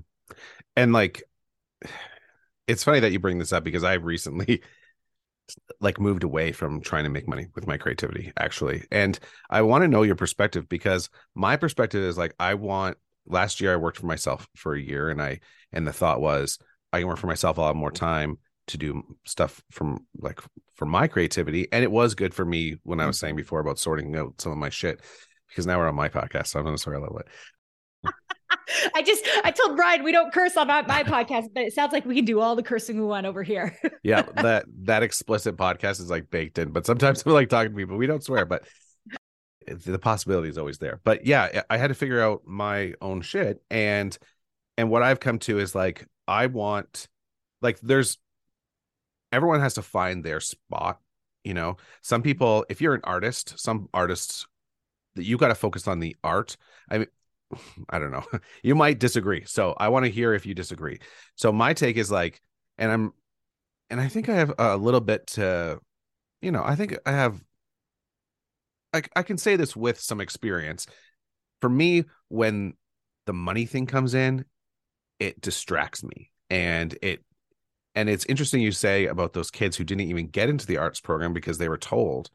And 0.77 0.93
like, 0.93 1.23
it's 2.67 2.85
funny 2.85 3.01
that 3.01 3.13
you 3.13 3.21
bring 3.21 3.39
this 3.39 3.53
up 3.53 3.65
because 3.65 3.85
I 3.85 3.95
recently 3.95 4.63
like 5.81 6.01
moved 6.01 6.25
away 6.25 6.53
from 6.53 6.81
trying 6.81 7.05
to 7.05 7.11
make 7.11 7.29
money 7.29 7.47
with 7.55 7.67
my 7.67 7.77
creativity 7.77 8.33
actually. 8.37 8.85
And 8.91 9.19
i 9.51 9.63
want 9.63 9.83
to 9.83 9.89
know 9.89 10.03
your 10.03 10.17
perspective 10.17 10.69
because 10.69 11.09
my 11.35 11.57
perspective 11.57 12.03
is 12.03 12.19
like 12.19 12.35
i 12.39 12.55
want 12.55 12.97
last 13.27 13.61
year 13.61 13.73
i 13.73 13.77
worked 13.77 13.99
for 13.99 14.07
myself 14.07 14.49
for 14.55 14.75
a 14.75 14.81
year 14.81 15.09
and 15.09 15.21
i 15.21 15.41
and 15.73 15.87
the 15.87 15.93
thought 15.93 16.21
was 16.21 16.59
i 16.93 16.99
can 16.99 17.09
work 17.09 17.19
for 17.19 17.27
myself 17.27 17.59
i'll 17.59 17.67
have 17.67 17.77
more 17.77 17.91
time 17.91 18.39
to 18.69 18.79
do 18.79 19.03
stuff 19.25 19.63
from 19.71 20.07
like 20.19 20.41
for 20.75 20.87
my 20.87 21.07
creativity. 21.07 21.69
And 21.73 21.83
it 21.83 21.91
was 21.91 22.15
good 22.15 22.35
for 22.35 22.45
me 22.45 22.77
when 22.83 23.01
i 23.01 23.07
was 23.07 23.17
mm-hmm. 23.17 23.27
saying 23.27 23.37
before 23.37 23.61
about 23.61 23.79
sorting 23.79 24.15
out 24.17 24.41
some 24.41 24.53
of 24.53 24.59
my 24.59 24.71
shit 24.71 25.01
because 25.49 25.67
now 25.67 25.79
we're 25.79 25.89
on 25.89 25.95
my 25.95 26.09
podcast 26.09 26.49
so 26.49 26.59
i'm 26.59 26.65
going 26.65 26.77
to 26.77 26.83
swear 26.83 26.97
a 26.97 27.01
little 27.01 27.17
bit 27.17 27.29
I 28.95 29.03
just 29.03 29.27
I 29.45 29.51
told 29.51 29.77
Brian 29.77 30.03
we 30.03 30.13
don't 30.13 30.33
curse 30.33 30.57
on 30.57 30.67
my, 30.67 30.83
my 30.83 31.03
podcast, 31.05 31.49
but 31.55 31.65
it 31.65 31.73
sounds 31.73 31.93
like 31.93 32.05
we 32.05 32.15
can 32.15 32.25
do 32.25 32.41
all 32.41 32.57
the 32.57 32.63
cursing 32.63 32.99
we 32.99 33.07
want 33.07 33.27
over 33.27 33.43
here. 33.43 33.77
yeah, 34.03 34.23
that 34.37 34.67
that 34.83 35.03
explicit 35.03 35.57
podcast 35.57 36.01
is 36.01 36.11
like 36.11 36.31
baked 36.31 36.59
in, 36.59 36.71
but 36.71 36.87
sometimes 36.87 37.25
we 37.25 37.33
like 37.33 37.49
talking 37.49 37.73
to 37.73 37.77
people. 37.77 37.97
We 37.97 38.07
don't 38.07 38.25
swear, 38.25 38.45
but 38.45 38.67
the 39.67 39.99
possibility 39.99 40.49
is 40.49 40.59
always 40.59 40.79
there. 40.79 41.01
But 41.05 41.27
yeah, 41.27 41.63
I 41.69 41.77
had 41.77 41.89
to 41.89 41.95
figure 41.95 42.21
out 42.21 42.43
my 42.47 42.95
own 43.01 43.21
shit, 43.23 43.63
and 43.71 44.17
and 44.77 44.91
what 44.91 45.03
I've 45.03 45.21
come 45.21 45.39
to 45.41 45.59
is 45.59 45.75
like 45.75 46.07
I 46.27 46.47
want 46.47 47.09
like 47.63 47.81
there's 47.81 48.19
everyone 49.33 49.61
has 49.61 49.75
to 49.75 49.83
find 49.83 50.25
their 50.25 50.41
spot. 50.41 51.01
You 51.45 51.55
know, 51.55 51.77
some 52.03 52.23
people, 52.23 52.67
if 52.69 52.81
you're 52.81 52.95
an 52.95 53.03
artist, 53.05 53.55
some 53.57 53.89
artists 53.95 54.47
that 55.17 55.25
you 55.25 55.37
got 55.37 55.49
to 55.49 55.55
focus 55.55 55.89
on 55.89 55.99
the 55.99 56.17
art. 56.23 56.57
I 56.91 56.99
mean, 56.99 57.07
I 57.91 57.99
don't 57.99 58.11
know. 58.11 58.25
You 58.63 58.75
might 58.75 58.99
disagree. 58.99 59.45
So 59.47 59.75
I 59.79 59.89
want 59.89 60.05
to 60.05 60.11
hear 60.11 60.35
if 60.35 60.47
you 60.47 60.55
disagree. 60.55 60.99
So 61.37 61.53
my 61.53 61.75
take 61.75 61.97
is 61.97 62.11
like, 62.11 62.41
and 62.79 62.91
I'm, 62.91 63.13
and 63.91 64.01
I 64.01 64.09
think 64.09 64.29
I 64.29 64.35
have 64.35 64.53
a 64.59 64.77
little 64.77 65.01
bit 65.01 65.27
to, 65.29 65.79
you 66.43 66.51
know, 66.51 66.63
I 66.65 66.75
think 66.75 66.99
I 67.07 67.13
have, 67.13 67.41
I, 68.93 69.03
I 69.15 69.23
can 69.23 69.39
say 69.39 69.57
this 69.57 69.77
with 69.77 70.01
some 70.01 70.21
experience. 70.21 70.87
For 71.61 71.71
me, 71.71 72.05
when 72.29 72.75
the 73.27 73.33
money 73.33 73.67
thing 73.67 73.87
comes 73.87 74.15
in, 74.15 74.45
it 75.21 75.41
distracts 75.41 76.03
me. 76.03 76.33
And 76.51 76.97
it, 77.03 77.25
and 77.95 78.09
it's 78.09 78.27
interesting 78.27 78.61
you 78.61 78.73
say 78.73 79.07
about 79.07 79.33
those 79.33 79.51
kids 79.51 79.77
who 79.77 79.85
didn't 79.85 80.03
even 80.03 80.27
get 80.27 80.49
into 80.49 80.67
the 80.67 80.79
arts 80.79 81.01
program 81.01 81.33
because 81.33 81.59
they 81.59 81.69
were 81.69 81.79
told, 81.79 82.31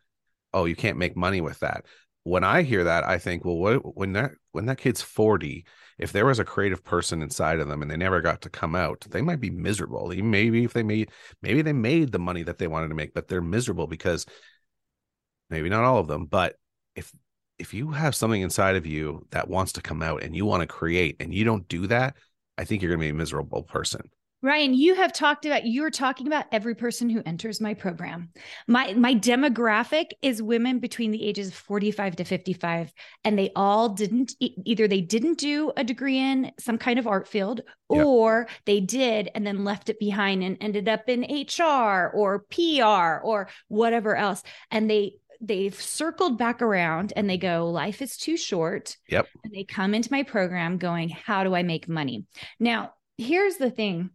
oh, 0.54 0.66
you 0.66 0.76
can't 0.76 0.98
make 0.98 1.16
money 1.16 1.42
with 1.42 1.60
that 1.60 1.86
when 2.24 2.44
I 2.44 2.62
hear 2.62 2.84
that, 2.84 3.04
I 3.04 3.18
think, 3.18 3.44
well, 3.44 3.58
what 3.58 3.98
when 3.98 4.14
that 4.14 4.32
when 4.52 4.66
that 4.68 4.78
kid's 4.78 5.02
40, 5.02 5.66
if 5.98 6.12
there 6.12 6.26
was 6.26 6.40
a 6.40 6.46
creative 6.46 6.84
person 6.84 7.22
inside 7.22 7.60
of 7.60 7.68
them 7.68 7.82
and 7.82 7.90
they 7.90 7.98
never 7.98 8.22
got 8.22 8.42
to 8.42 8.50
come 8.50 8.76
out, 8.76 9.06
they 9.10 9.22
might 9.22 9.40
be 9.40 9.50
miserable. 9.50 10.08
Maybe 10.08 10.64
if 10.64 10.74
they 10.74 10.84
made 10.84 11.10
maybe 11.42 11.62
they 11.62 11.74
made 11.74 12.12
the 12.12 12.20
money 12.20 12.44
that 12.44 12.58
they 12.58 12.68
wanted 12.68 12.90
to 12.90 12.96
make, 12.96 13.14
but 13.14 13.28
they're 13.28 13.42
miserable 13.42 13.88
because 13.88 14.26
maybe 15.50 15.70
not 15.70 15.84
all 15.84 15.98
of 15.98 16.08
them, 16.08 16.26
but 16.26 16.56
if 16.96 17.12
if 17.60 17.74
you 17.74 17.92
have 17.92 18.16
something 18.16 18.42
inside 18.42 18.76
of 18.76 18.86
you 18.86 19.28
that 19.32 19.48
wants 19.50 19.74
to 19.74 19.82
come 19.82 20.02
out 20.02 20.24
and 20.24 20.36
you 20.36 20.46
want 20.46 20.62
to 20.62 20.68
create 20.68 21.18
and 21.20 21.34
you 21.34 21.44
don't 21.44 21.68
do 21.68 21.88
that, 21.88 22.16
I 22.58 22.66
think 22.66 22.82
you're 22.82 22.90
going 22.90 23.00
to 23.00 23.06
be 23.06 23.10
a 23.10 23.14
miserable 23.14 23.64
person. 23.64 24.10
Ryan, 24.44 24.74
you 24.74 24.96
have 24.96 25.14
talked 25.14 25.46
about 25.46 25.66
you 25.66 25.84
are 25.84 25.92
talking 25.92 26.26
about 26.26 26.46
every 26.52 26.74
person 26.74 27.10
who 27.10 27.22
enters 27.26 27.62
my 27.62 27.76
program. 27.76 28.30
My 28.68 28.94
my 28.94 29.14
demographic 29.14 30.08
is 30.24 30.42
women 30.42 30.80
between 30.80 31.12
the 31.12 31.24
ages 31.24 31.50
of 31.50 31.54
45 31.54 32.16
to 32.16 32.24
55 32.24 32.92
and 33.24 33.38
they 33.38 33.52
all 33.56 33.90
didn't 33.90 34.34
either 34.40 34.88
they 34.88 35.02
didn't 35.02 35.38
do 35.38 35.72
a 35.78 35.84
degree 35.84 36.18
in 36.18 36.52
some 36.60 36.80
kind 36.80 36.98
of 36.98 37.06
art 37.06 37.28
field 37.28 37.62
or 37.88 38.48
yep. 38.48 38.58
they 38.66 38.80
did 38.80 39.30
and 39.36 39.46
then 39.46 39.64
left 39.64 39.90
it 39.90 40.00
behind 40.00 40.44
and 40.44 40.58
ended 40.60 40.90
up 40.90 41.08
in 41.08 41.22
HR 41.22 42.10
or 42.14 42.46
PR 42.50 43.24
or 43.24 43.48
whatever 43.68 44.16
else 44.16 44.42
and 44.72 44.90
they 44.90 45.14
they've 45.40 45.80
circled 45.80 46.38
back 46.38 46.62
around 46.64 47.14
and 47.16 47.30
they 47.30 47.38
go 47.38 47.70
life 47.70 48.02
is 48.02 48.18
too 48.18 48.38
short. 48.38 48.98
Yep. 49.10 49.28
And 49.44 49.54
they 49.54 49.66
come 49.66 49.94
into 49.94 50.12
my 50.12 50.24
program 50.24 50.78
going 50.78 51.10
how 51.10 51.44
do 51.44 51.54
I 51.54 51.62
make 51.62 51.88
money? 51.88 52.26
Now, 52.60 52.94
here's 53.18 53.58
the 53.58 53.70
thing 53.70 54.12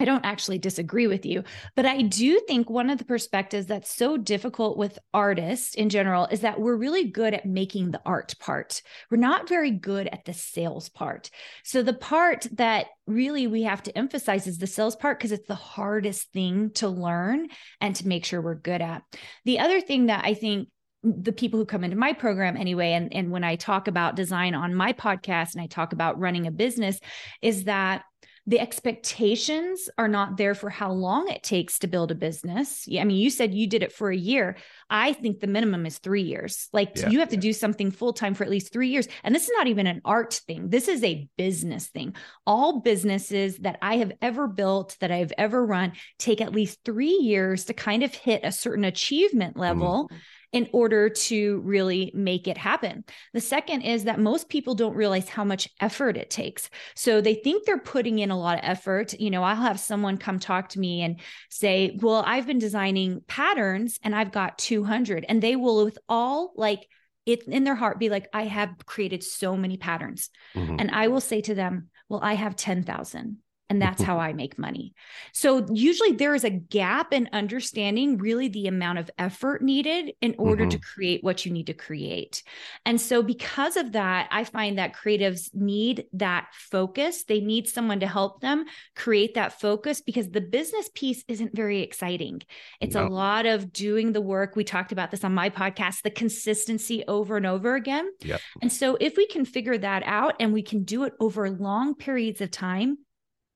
I 0.00 0.04
don't 0.04 0.24
actually 0.24 0.58
disagree 0.58 1.06
with 1.06 1.24
you, 1.24 1.44
but 1.76 1.86
I 1.86 2.02
do 2.02 2.40
think 2.48 2.68
one 2.68 2.90
of 2.90 2.98
the 2.98 3.04
perspectives 3.04 3.66
that's 3.66 3.94
so 3.94 4.16
difficult 4.16 4.76
with 4.76 4.98
artists 5.14 5.76
in 5.76 5.90
general 5.90 6.26
is 6.26 6.40
that 6.40 6.58
we're 6.60 6.76
really 6.76 7.04
good 7.04 7.34
at 7.34 7.46
making 7.46 7.92
the 7.92 8.02
art 8.04 8.34
part. 8.40 8.82
We're 9.10 9.18
not 9.18 9.48
very 9.48 9.70
good 9.70 10.08
at 10.08 10.24
the 10.24 10.32
sales 10.32 10.88
part. 10.88 11.30
So 11.62 11.84
the 11.84 11.92
part 11.92 12.48
that 12.54 12.86
really 13.06 13.46
we 13.46 13.62
have 13.62 13.82
to 13.84 13.96
emphasize 13.96 14.48
is 14.48 14.58
the 14.58 14.66
sales 14.66 14.96
part 14.96 15.20
because 15.20 15.30
it's 15.30 15.46
the 15.46 15.54
hardest 15.54 16.32
thing 16.32 16.70
to 16.74 16.88
learn 16.88 17.46
and 17.80 17.94
to 17.94 18.08
make 18.08 18.24
sure 18.24 18.42
we're 18.42 18.56
good 18.56 18.82
at. 18.82 19.02
The 19.44 19.60
other 19.60 19.80
thing 19.80 20.06
that 20.06 20.24
I 20.24 20.34
think 20.34 20.68
the 21.04 21.32
people 21.32 21.58
who 21.58 21.66
come 21.66 21.84
into 21.84 21.96
my 21.96 22.12
program 22.12 22.56
anyway 22.56 22.92
and 22.92 23.12
and 23.12 23.32
when 23.32 23.42
I 23.42 23.56
talk 23.56 23.88
about 23.88 24.14
design 24.14 24.54
on 24.54 24.74
my 24.74 24.92
podcast 24.92 25.54
and 25.54 25.60
I 25.60 25.66
talk 25.66 25.92
about 25.92 26.18
running 26.18 26.46
a 26.46 26.52
business 26.52 26.98
is 27.40 27.64
that 27.64 28.02
the 28.46 28.58
expectations 28.58 29.88
are 29.96 30.08
not 30.08 30.36
there 30.36 30.54
for 30.54 30.68
how 30.68 30.90
long 30.90 31.28
it 31.28 31.44
takes 31.44 31.78
to 31.78 31.86
build 31.86 32.10
a 32.10 32.16
business. 32.16 32.86
I 32.88 33.04
mean, 33.04 33.16
you 33.16 33.30
said 33.30 33.54
you 33.54 33.68
did 33.68 33.84
it 33.84 33.92
for 33.92 34.10
a 34.10 34.16
year. 34.16 34.56
I 34.90 35.12
think 35.12 35.38
the 35.38 35.46
minimum 35.46 35.86
is 35.86 35.98
three 35.98 36.22
years. 36.22 36.68
Like 36.72 36.92
yeah, 36.96 37.08
you 37.08 37.20
have 37.20 37.28
to 37.28 37.36
do 37.36 37.52
something 37.52 37.92
full 37.92 38.12
time 38.12 38.34
for 38.34 38.42
at 38.42 38.50
least 38.50 38.72
three 38.72 38.88
years. 38.88 39.06
And 39.22 39.32
this 39.32 39.44
is 39.44 39.52
not 39.56 39.68
even 39.68 39.86
an 39.86 40.00
art 40.04 40.34
thing, 40.46 40.70
this 40.70 40.88
is 40.88 41.04
a 41.04 41.28
business 41.36 41.88
thing. 41.88 42.16
All 42.44 42.80
businesses 42.80 43.58
that 43.58 43.78
I 43.80 43.98
have 43.98 44.12
ever 44.20 44.48
built, 44.48 44.96
that 45.00 45.12
I've 45.12 45.32
ever 45.38 45.64
run, 45.64 45.92
take 46.18 46.40
at 46.40 46.52
least 46.52 46.80
three 46.84 47.18
years 47.22 47.66
to 47.66 47.74
kind 47.74 48.02
of 48.02 48.12
hit 48.12 48.40
a 48.44 48.50
certain 48.50 48.84
achievement 48.84 49.56
level. 49.56 50.08
Mm-hmm 50.10 50.16
in 50.52 50.68
order 50.72 51.08
to 51.08 51.60
really 51.64 52.12
make 52.14 52.46
it 52.46 52.58
happen. 52.58 53.04
The 53.32 53.40
second 53.40 53.82
is 53.82 54.04
that 54.04 54.20
most 54.20 54.50
people 54.50 54.74
don't 54.74 54.94
realize 54.94 55.28
how 55.28 55.44
much 55.44 55.68
effort 55.80 56.16
it 56.16 56.28
takes. 56.28 56.68
So 56.94 57.20
they 57.20 57.34
think 57.34 57.64
they're 57.64 57.78
putting 57.78 58.18
in 58.18 58.30
a 58.30 58.38
lot 58.38 58.58
of 58.58 58.64
effort. 58.64 59.14
You 59.18 59.30
know, 59.30 59.42
I'll 59.42 59.56
have 59.56 59.80
someone 59.80 60.18
come 60.18 60.38
talk 60.38 60.68
to 60.70 60.80
me 60.80 61.02
and 61.02 61.20
say, 61.48 61.98
Well, 62.00 62.22
I've 62.26 62.46
been 62.46 62.58
designing 62.58 63.22
patterns 63.26 63.98
and 64.02 64.14
I've 64.14 64.32
got 64.32 64.58
200. 64.58 65.24
And 65.28 65.42
they 65.42 65.56
will, 65.56 65.84
with 65.84 65.98
all 66.08 66.52
like, 66.54 66.86
it 67.24 67.44
in 67.44 67.64
their 67.64 67.74
heart 67.74 67.98
be 67.98 68.08
like, 68.08 68.28
I 68.32 68.44
have 68.44 68.74
created 68.84 69.22
so 69.22 69.56
many 69.56 69.76
patterns. 69.76 70.28
Mm-hmm. 70.54 70.76
And 70.80 70.90
I 70.90 71.08
will 71.08 71.20
say 71.20 71.40
to 71.42 71.54
them, 71.54 71.88
Well, 72.08 72.20
I 72.22 72.34
have 72.34 72.56
10,000 72.56 73.38
and 73.72 73.80
that's 73.80 74.02
how 74.02 74.18
I 74.18 74.34
make 74.34 74.58
money. 74.58 74.92
So 75.32 75.66
usually 75.72 76.12
there 76.12 76.34
is 76.34 76.44
a 76.44 76.50
gap 76.50 77.14
in 77.14 77.30
understanding 77.32 78.18
really 78.18 78.48
the 78.48 78.66
amount 78.66 78.98
of 78.98 79.10
effort 79.16 79.62
needed 79.62 80.12
in 80.20 80.34
order 80.36 80.64
mm-hmm. 80.64 80.78
to 80.78 80.78
create 80.78 81.24
what 81.24 81.46
you 81.46 81.52
need 81.52 81.68
to 81.68 81.72
create. 81.72 82.42
And 82.84 83.00
so 83.00 83.22
because 83.22 83.78
of 83.78 83.92
that, 83.92 84.28
I 84.30 84.44
find 84.44 84.76
that 84.76 84.94
creatives 84.94 85.54
need 85.54 86.04
that 86.12 86.48
focus. 86.52 87.24
They 87.24 87.40
need 87.40 87.66
someone 87.66 88.00
to 88.00 88.06
help 88.06 88.42
them 88.42 88.66
create 88.94 89.36
that 89.36 89.58
focus 89.58 90.02
because 90.02 90.28
the 90.28 90.42
business 90.42 90.90
piece 90.94 91.24
isn't 91.26 91.56
very 91.56 91.80
exciting. 91.80 92.42
It's 92.78 92.94
no. 92.94 93.06
a 93.06 93.08
lot 93.08 93.46
of 93.46 93.72
doing 93.72 94.12
the 94.12 94.20
work. 94.20 94.54
We 94.54 94.64
talked 94.64 94.92
about 94.92 95.10
this 95.10 95.24
on 95.24 95.32
my 95.32 95.48
podcast, 95.48 96.02
the 96.02 96.10
consistency 96.10 97.04
over 97.08 97.38
and 97.38 97.46
over 97.46 97.74
again. 97.74 98.10
Yep. 98.20 98.40
And 98.60 98.70
so 98.70 98.98
if 99.00 99.16
we 99.16 99.26
can 99.26 99.46
figure 99.46 99.78
that 99.78 100.02
out 100.04 100.34
and 100.40 100.52
we 100.52 100.62
can 100.62 100.84
do 100.84 101.04
it 101.04 101.14
over 101.20 101.48
long 101.48 101.94
periods 101.94 102.42
of 102.42 102.50
time, 102.50 102.98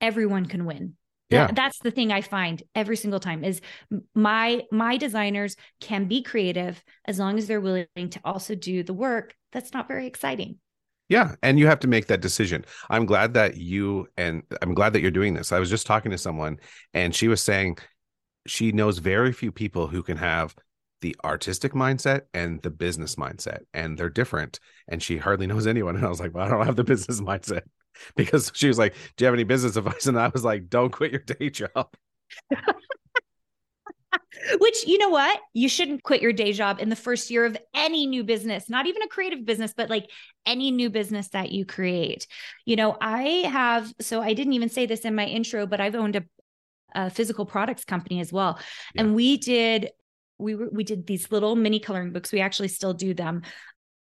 everyone 0.01 0.47
can 0.47 0.65
win. 0.65 0.95
Yeah. 1.29 1.51
that's 1.53 1.81
the 1.81 1.91
thing 1.91 2.13
i 2.13 2.21
find 2.21 2.63
every 2.77 2.97
single 2.97 3.19
time 3.19 3.43
is 3.43 3.61
my 4.15 4.63
my 4.71 4.97
designers 4.97 5.57
can 5.81 6.07
be 6.07 6.23
creative 6.23 6.81
as 7.05 7.19
long 7.19 7.37
as 7.37 7.49
they're 7.49 7.61
willing 7.61 7.89
to 7.97 8.21
also 8.25 8.55
do 8.55 8.85
the 8.85 8.95
work 8.95 9.35
that's 9.53 9.73
not 9.73 9.89
very 9.89 10.07
exciting. 10.07 10.59
Yeah 11.09 11.35
and 11.43 11.59
you 11.59 11.67
have 11.67 11.81
to 11.81 11.89
make 11.89 12.07
that 12.09 12.21
decision. 12.21 12.65
I'm 12.91 13.07
glad 13.07 13.35
that 13.35 13.57
you 13.57 14.07
and 14.17 14.43
i'm 14.61 14.75
glad 14.75 14.93
that 14.93 15.01
you're 15.01 15.11
doing 15.11 15.35
this. 15.35 15.51
I 15.51 15.59
was 15.59 15.71
just 15.71 15.87
talking 15.87 16.11
to 16.11 16.19
someone 16.19 16.59
and 16.95 17.15
she 17.15 17.27
was 17.27 17.43
saying 17.43 17.79
she 18.47 18.71
knows 18.71 18.99
very 18.99 19.33
few 19.33 19.51
people 19.51 19.87
who 19.89 20.03
can 20.03 20.19
have 20.19 20.55
the 21.01 21.17
artistic 21.25 21.73
mindset 21.73 22.23
and 22.35 22.63
the 22.63 22.71
business 22.71 23.17
mindset 23.17 23.61
and 23.75 23.99
they're 23.99 24.11
different 24.11 24.61
and 24.89 25.03
she 25.03 25.17
hardly 25.17 25.47
knows 25.51 25.67
anyone. 25.67 25.97
And 25.97 26.05
i 26.05 26.09
was 26.09 26.21
like 26.21 26.35
well 26.35 26.47
i 26.47 26.51
don't 26.51 26.67
have 26.67 26.77
the 26.77 26.85
business 26.85 27.21
mindset 27.21 27.63
because 28.17 28.53
she 28.55 28.69
was 28.69 28.79
like, 28.79 28.95
"Do 29.17 29.25
you 29.25 29.27
have 29.27 29.35
any 29.35 29.45
business 29.45 29.77
advice?" 29.77 30.07
And 30.07 30.19
I 30.19 30.29
was 30.29 30.45
like, 30.45 30.69
"Don't 30.69 30.91
quit 30.91 31.13
your 31.13 31.21
day 31.21 31.51
job." 31.51 31.89
Which, 34.59 34.87
you 34.87 34.99
know 34.99 35.09
what? 35.09 35.41
You 35.55 35.69
shouldn't 35.69 36.03
quit 36.03 36.23
your 36.23 36.33
day 36.33 36.53
job 36.53 36.81
in 36.81 36.89
the 36.89 36.97
first 36.97 37.31
year 37.31 37.45
of 37.45 37.57
any 37.75 38.07
new 38.07 38.23
business, 38.23 38.69
not 38.69 38.87
even 38.87 39.03
a 39.03 39.09
creative 39.09 39.45
business, 39.45 39.73
but 39.77 39.91
like 39.91 40.11
any 40.45 40.71
new 40.71 40.91
business 40.91 41.29
that 41.29 41.51
you 41.53 41.65
create. 41.65 42.27
You 42.65 42.77
know, 42.77 42.97
I 43.01 43.23
have, 43.51 43.93
so 44.01 44.21
I 44.21 44.35
didn't 44.35 44.53
even 44.53 44.69
say 44.69 44.87
this 44.87 45.01
in 45.01 45.15
my 45.15 45.25
intro, 45.25 45.67
but 45.67 45.81
I've 45.81 45.95
owned 45.95 46.17
a, 46.17 46.25
a 46.95 47.11
physical 47.11 47.47
products 47.47 47.85
company 47.85 48.21
as 48.21 48.33
well. 48.33 48.59
Yeah. 48.95 49.03
And 49.03 49.15
we 49.15 49.39
did, 49.39 49.91
we 50.39 50.55
were, 50.55 50.69
we 50.71 50.85
did 50.85 51.07
these 51.07 51.31
little 51.33 51.57
mini 51.57 51.81
coloring 51.81 52.13
books. 52.13 52.31
We 52.31 52.41
actually 52.41 52.69
still 52.69 52.95
do 52.95 53.15
them. 53.15 53.43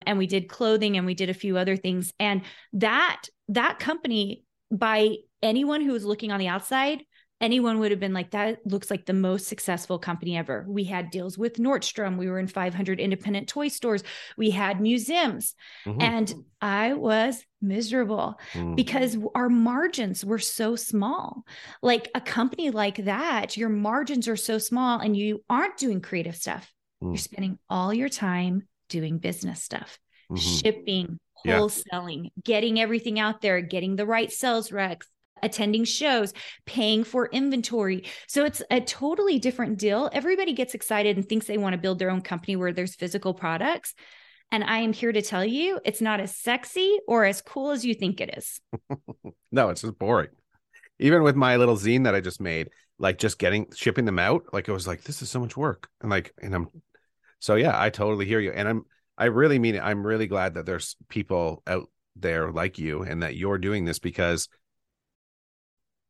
And 0.06 0.18
we 0.18 0.28
did 0.28 0.50
clothing 0.50 0.98
and 0.98 1.06
we 1.06 1.14
did 1.14 1.30
a 1.30 1.34
few 1.34 1.58
other 1.58 1.76
things. 1.76 2.14
And 2.20 2.42
that, 2.74 3.24
that 3.50 3.80
company 3.80 4.44
by 4.72 5.16
anyone 5.42 5.82
who 5.82 5.94
was 5.94 6.06
looking 6.06 6.32
on 6.32 6.40
the 6.40 6.48
outside 6.48 7.02
anyone 7.42 7.80
would 7.80 7.92
have 7.92 8.00
been 8.00 8.14
like, 8.14 8.32
that 8.32 8.60
looks 8.66 8.92
like 8.92 9.06
the 9.06 9.14
most 9.14 9.48
successful 9.48 9.98
company 9.98 10.38
ever. 10.38 10.66
We 10.68 10.84
had 10.84 11.10
deals 11.10 11.38
with 11.38 11.56
Nordstrom. 11.56 12.18
We 12.18 12.30
were 12.30 12.40
in 12.40 12.48
500 12.48 13.00
independent 13.00 13.48
toy 13.48 13.70
stores. 13.70 14.04
We 14.38 14.50
had 14.50 14.82
museums. 14.82 15.56
Mm-hmm. 15.86 16.02
And 16.02 16.34
I 16.62 16.94
was 16.94 17.44
miserable 17.62 18.40
mm. 18.54 18.76
because 18.76 19.18
our 19.36 19.50
margins 19.50 20.26
were 20.26 20.40
so 20.40 20.76
small. 20.76 21.44
Like 21.82 22.10
a 22.14 22.22
company 22.22 22.72
like 22.72 23.06
that, 23.06 23.56
your 23.56 23.70
margins 23.70 24.28
are 24.28 24.38
so 24.38 24.58
small 24.58 25.00
and 25.00 25.16
you 25.16 25.44
aren't 25.50 25.78
doing 25.78 26.02
creative 26.02 26.36
stuff. 26.36 26.72
Mm. 27.02 27.12
You're 27.12 27.18
spending 27.18 27.60
all 27.70 27.94
your 27.94 28.10
time 28.10 28.68
doing 28.90 29.20
business 29.20 29.64
stuff, 29.64 30.00
mm-hmm. 30.32 30.38
shipping, 30.38 31.20
wholesaling, 31.46 32.26
yeah. 32.26 32.30
getting 32.44 32.80
everything 32.80 33.20
out 33.20 33.42
there, 33.42 33.62
getting 33.62 33.96
the 33.96 34.06
right 34.06 34.32
sales 34.32 34.70
recs, 34.70 35.06
attending 35.42 35.86
shows, 35.86 36.34
paying 36.66 37.04
for 37.04 37.28
inventory. 37.28 38.04
So 38.28 38.46
it's 38.46 38.62
a 38.70 38.82
totally 38.82 39.40
different 39.40 39.78
deal. 39.78 40.10
Everybody 40.12 40.54
gets 40.54 40.74
excited 40.74 41.18
and 41.18 41.28
thinks 41.28 41.46
they 41.46 41.58
want 41.58 41.74
to 41.74 41.82
build 41.82 42.00
their 42.00 42.12
own 42.12 42.22
company 42.22 42.56
where 42.56 42.74
there's 42.74 42.96
physical 42.96 43.34
products. 43.34 43.94
And 44.52 44.64
I 44.64 44.80
am 44.80 44.94
here 44.94 45.12
to 45.12 45.22
tell 45.22 45.46
you 45.46 45.80
it's 45.86 46.02
not 46.02 46.20
as 46.20 46.36
sexy 46.36 46.98
or 47.08 47.24
as 47.24 47.42
cool 47.42 47.72
as 47.72 47.86
you 47.86 47.94
think 47.94 48.20
it 48.20 48.36
is. 48.38 48.60
no, 49.52 49.70
it's 49.70 49.82
just 49.82 50.00
boring. 50.00 50.30
Even 51.00 51.24
with 51.24 51.36
my 51.36 51.56
little 51.56 51.78
zine 51.78 52.04
that 52.06 52.16
I 52.16 52.20
just 52.20 52.42
made, 52.42 52.70
like 52.98 53.18
just 53.20 53.40
getting 53.40 53.68
shipping 53.74 54.06
them 54.06 54.20
out, 54.20 54.46
like 54.52 54.68
it 54.68 54.74
was 54.74 54.88
like, 54.88 55.04
this 55.04 55.22
is 55.22 55.30
so 55.30 55.40
much 55.40 55.56
work. 55.56 55.88
And 56.02 56.10
like, 56.10 56.34
and 56.42 56.54
I'm 56.54 56.68
so 57.40 57.56
yeah, 57.56 57.80
I 57.80 57.90
totally 57.90 58.26
hear 58.26 58.40
you. 58.40 58.52
And 58.52 58.68
I'm 58.68 58.84
I 59.18 59.26
really 59.26 59.60
mean 59.60 59.76
it. 59.76 59.84
I'm 59.84 60.06
really 60.06 60.28
glad 60.28 60.54
that 60.54 60.66
there's 60.66 60.96
people 61.10 61.64
out 61.68 61.90
there 62.16 62.52
like 62.52 62.78
you 62.78 63.02
and 63.04 63.24
that 63.24 63.36
you're 63.36 63.58
doing 63.58 63.86
this 63.86 64.00
because 64.00 64.48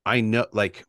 I 0.05 0.21
know 0.21 0.47
like 0.51 0.85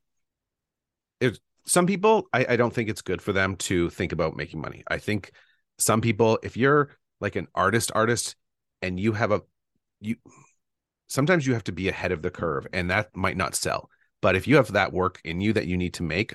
it 1.20 1.38
some 1.66 1.86
people 1.86 2.26
I, 2.32 2.46
I 2.50 2.56
don't 2.56 2.72
think 2.72 2.88
it's 2.88 3.02
good 3.02 3.22
for 3.22 3.32
them 3.32 3.56
to 3.56 3.90
think 3.90 4.12
about 4.12 4.36
making 4.36 4.60
money. 4.60 4.82
I 4.88 4.98
think 4.98 5.32
some 5.78 6.00
people, 6.00 6.38
if 6.42 6.56
you're 6.56 6.90
like 7.20 7.36
an 7.36 7.48
artist 7.54 7.90
artist 7.94 8.36
and 8.82 8.98
you 8.98 9.12
have 9.12 9.32
a 9.32 9.42
you 10.00 10.16
sometimes 11.08 11.46
you 11.46 11.54
have 11.54 11.64
to 11.64 11.72
be 11.72 11.88
ahead 11.88 12.12
of 12.12 12.22
the 12.22 12.30
curve 12.30 12.66
and 12.72 12.90
that 12.90 13.14
might 13.16 13.36
not 13.36 13.54
sell. 13.54 13.90
But 14.22 14.36
if 14.36 14.46
you 14.46 14.56
have 14.56 14.72
that 14.72 14.92
work 14.92 15.20
in 15.24 15.40
you 15.40 15.52
that 15.54 15.66
you 15.66 15.76
need 15.76 15.94
to 15.94 16.02
make, 16.02 16.34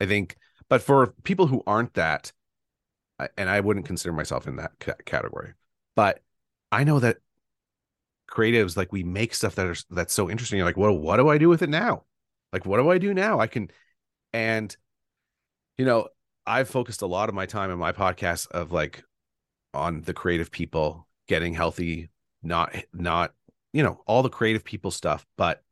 I 0.00 0.06
think 0.06 0.36
but 0.68 0.82
for 0.82 1.14
people 1.24 1.46
who 1.46 1.62
aren't 1.66 1.94
that 1.94 2.32
and 3.36 3.48
I 3.48 3.60
wouldn't 3.60 3.86
consider 3.86 4.12
myself 4.12 4.46
in 4.46 4.56
that 4.56 4.72
category. 5.04 5.52
But 5.94 6.20
I 6.70 6.84
know 6.84 6.98
that 7.00 7.18
creatives 8.30 8.76
like 8.76 8.92
we 8.92 9.02
make 9.04 9.34
stuff 9.34 9.54
that 9.56 9.66
are 9.66 9.76
that's 9.90 10.14
so 10.14 10.30
interesting. 10.30 10.56
You're 10.58 10.66
like 10.66 10.76
well 10.76 10.96
what 10.96 11.18
do 11.18 11.28
i 11.28 11.38
do 11.38 11.48
with 11.48 11.62
it 11.62 11.68
now? 11.68 12.04
Like 12.52 12.66
what 12.66 12.78
do 12.78 12.90
i 12.90 12.98
do 12.98 13.12
now? 13.12 13.40
I 13.40 13.46
can 13.46 13.70
and 14.32 14.74
you 15.78 15.84
know 15.84 16.08
i've 16.46 16.68
focused 16.68 17.02
a 17.02 17.06
lot 17.06 17.28
of 17.28 17.34
my 17.34 17.46
time 17.46 17.70
in 17.70 17.78
my 17.78 17.92
podcast 17.92 18.50
of 18.50 18.72
like 18.72 19.02
on 19.74 20.02
the 20.02 20.14
creative 20.14 20.50
people 20.50 21.06
getting 21.28 21.54
healthy 21.54 22.10
not 22.42 22.74
not 22.92 23.32
you 23.72 23.82
know 23.82 24.00
all 24.06 24.22
the 24.22 24.28
creative 24.28 24.64
people 24.64 24.90
stuff 24.90 25.26
but 25.36 25.62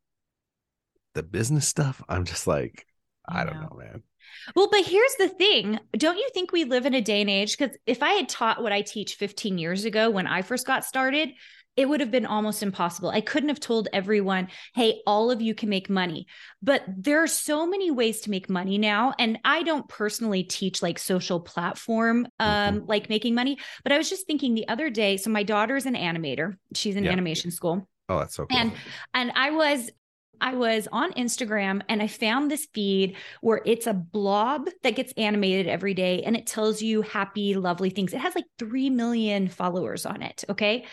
the 1.15 1.23
business 1.23 1.67
stuff 1.67 2.03
i'm 2.09 2.25
just 2.25 2.47
like 2.47 2.87
i, 3.29 3.43
I 3.43 3.45
don't 3.45 3.61
know 3.61 3.77
man 3.79 4.03
well, 4.55 4.69
but 4.71 4.85
here's 4.85 5.15
the 5.19 5.29
thing. 5.29 5.79
Don't 5.93 6.19
you 6.19 6.29
think 6.35 6.53
we 6.53 6.65
live 6.65 6.87
in 6.87 6.95
a 6.95 7.01
day 7.01 7.21
and 7.21 7.31
age? 7.31 7.57
Because 7.57 7.77
if 7.87 8.03
I 8.03 8.13
had 8.13 8.29
taught 8.29 8.63
what 8.63 8.73
I 8.73 8.83
teach 8.83 9.15
15 9.15 9.59
years 9.59 9.85
ago 9.85 10.11
when 10.11 10.27
I 10.27 10.43
first 10.43 10.67
got 10.67 10.85
started, 10.85 11.31
it 11.77 11.89
would 11.89 12.01
have 12.01 12.11
been 12.11 12.27
almost 12.27 12.63
impossible. 12.63 13.11
I 13.11 13.21
couldn't 13.21 13.49
have 13.49 13.61
told 13.61 13.89
everyone, 13.93 14.49
hey, 14.75 15.01
all 15.07 15.31
of 15.31 15.41
you 15.41 15.55
can 15.55 15.69
make 15.69 15.89
money. 15.89 16.27
But 16.63 16.83
there 16.87 17.23
are 17.23 17.29
so 17.29 17.67
many 17.67 17.91
ways 17.91 18.23
to 18.23 18.31
make 18.31 18.51
money 18.51 18.77
now. 18.77 19.15
And 19.19 19.39
I 19.45 19.63
don't 19.63 19.89
personally 19.89 20.43
teach 20.43 20.83
like 20.83 20.99
social 20.99 21.41
platform, 21.41 22.27
um, 22.39 22.77
mm-hmm. 22.77 22.87
like 22.87 23.09
making 23.09 23.35
money. 23.35 23.59
But 23.83 23.93
I 23.93 23.99
was 23.99 24.11
just 24.11 24.27
thinking 24.27 24.55
the 24.55 24.69
other 24.69 24.91
day. 24.91 25.17
So 25.17 25.31
my 25.31 25.43
daughter's 25.43 25.87
an 25.87 25.95
animator, 25.95 26.55
she's 26.75 26.97
in 26.97 27.05
yeah. 27.05 27.13
animation 27.13 27.51
school. 27.51 27.89
Oh, 28.11 28.19
that's 28.19 28.35
so 28.35 28.45
cool. 28.45 28.59
And 28.59 28.73
and 29.15 29.33
I 29.37 29.51
was 29.53 29.89
I 30.41 30.55
was 30.55 30.89
on 30.93 31.13
Instagram 31.13 31.83
and 31.89 32.03
I 32.03 32.07
found 32.07 32.51
this 32.51 32.67
feed 32.73 33.17
where 33.41 33.61
it's 33.65 33.87
a 33.87 33.95
blob 33.95 34.69
that 34.83 34.97
gets 34.97 35.13
animated 35.17 35.67
every 35.67 35.95
day 35.95 36.23
and 36.23 36.37
it 36.37 36.47
tells 36.47 36.83
you 36.83 37.03
happy, 37.03 37.55
lovely 37.55 37.91
things. 37.91 38.13
It 38.13 38.21
has 38.21 38.35
like 38.35 38.45
3 38.59 38.91
million 38.91 39.49
followers 39.49 40.07
on 40.07 40.23
it. 40.23 40.45
Okay. 40.49 40.85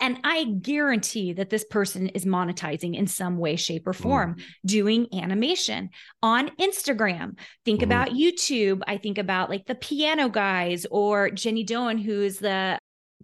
And 0.00 0.18
I 0.24 0.44
guarantee 0.44 1.32
that 1.34 1.50
this 1.50 1.64
person 1.64 2.08
is 2.08 2.24
monetizing 2.24 2.96
in 2.96 3.06
some 3.06 3.38
way, 3.38 3.56
shape, 3.56 3.86
or 3.86 3.92
form 3.92 4.34
mm. 4.34 4.42
doing 4.66 5.06
animation 5.14 5.90
on 6.22 6.50
Instagram. 6.60 7.38
Think 7.64 7.80
mm. 7.80 7.84
about 7.84 8.10
YouTube. 8.10 8.82
I 8.86 8.98
think 8.98 9.18
about 9.18 9.48
like 9.48 9.66
the 9.66 9.74
piano 9.74 10.28
guys 10.28 10.86
or 10.90 11.30
Jenny 11.30 11.64
Doan, 11.64 11.98
who's 11.98 12.38
the 12.38 12.78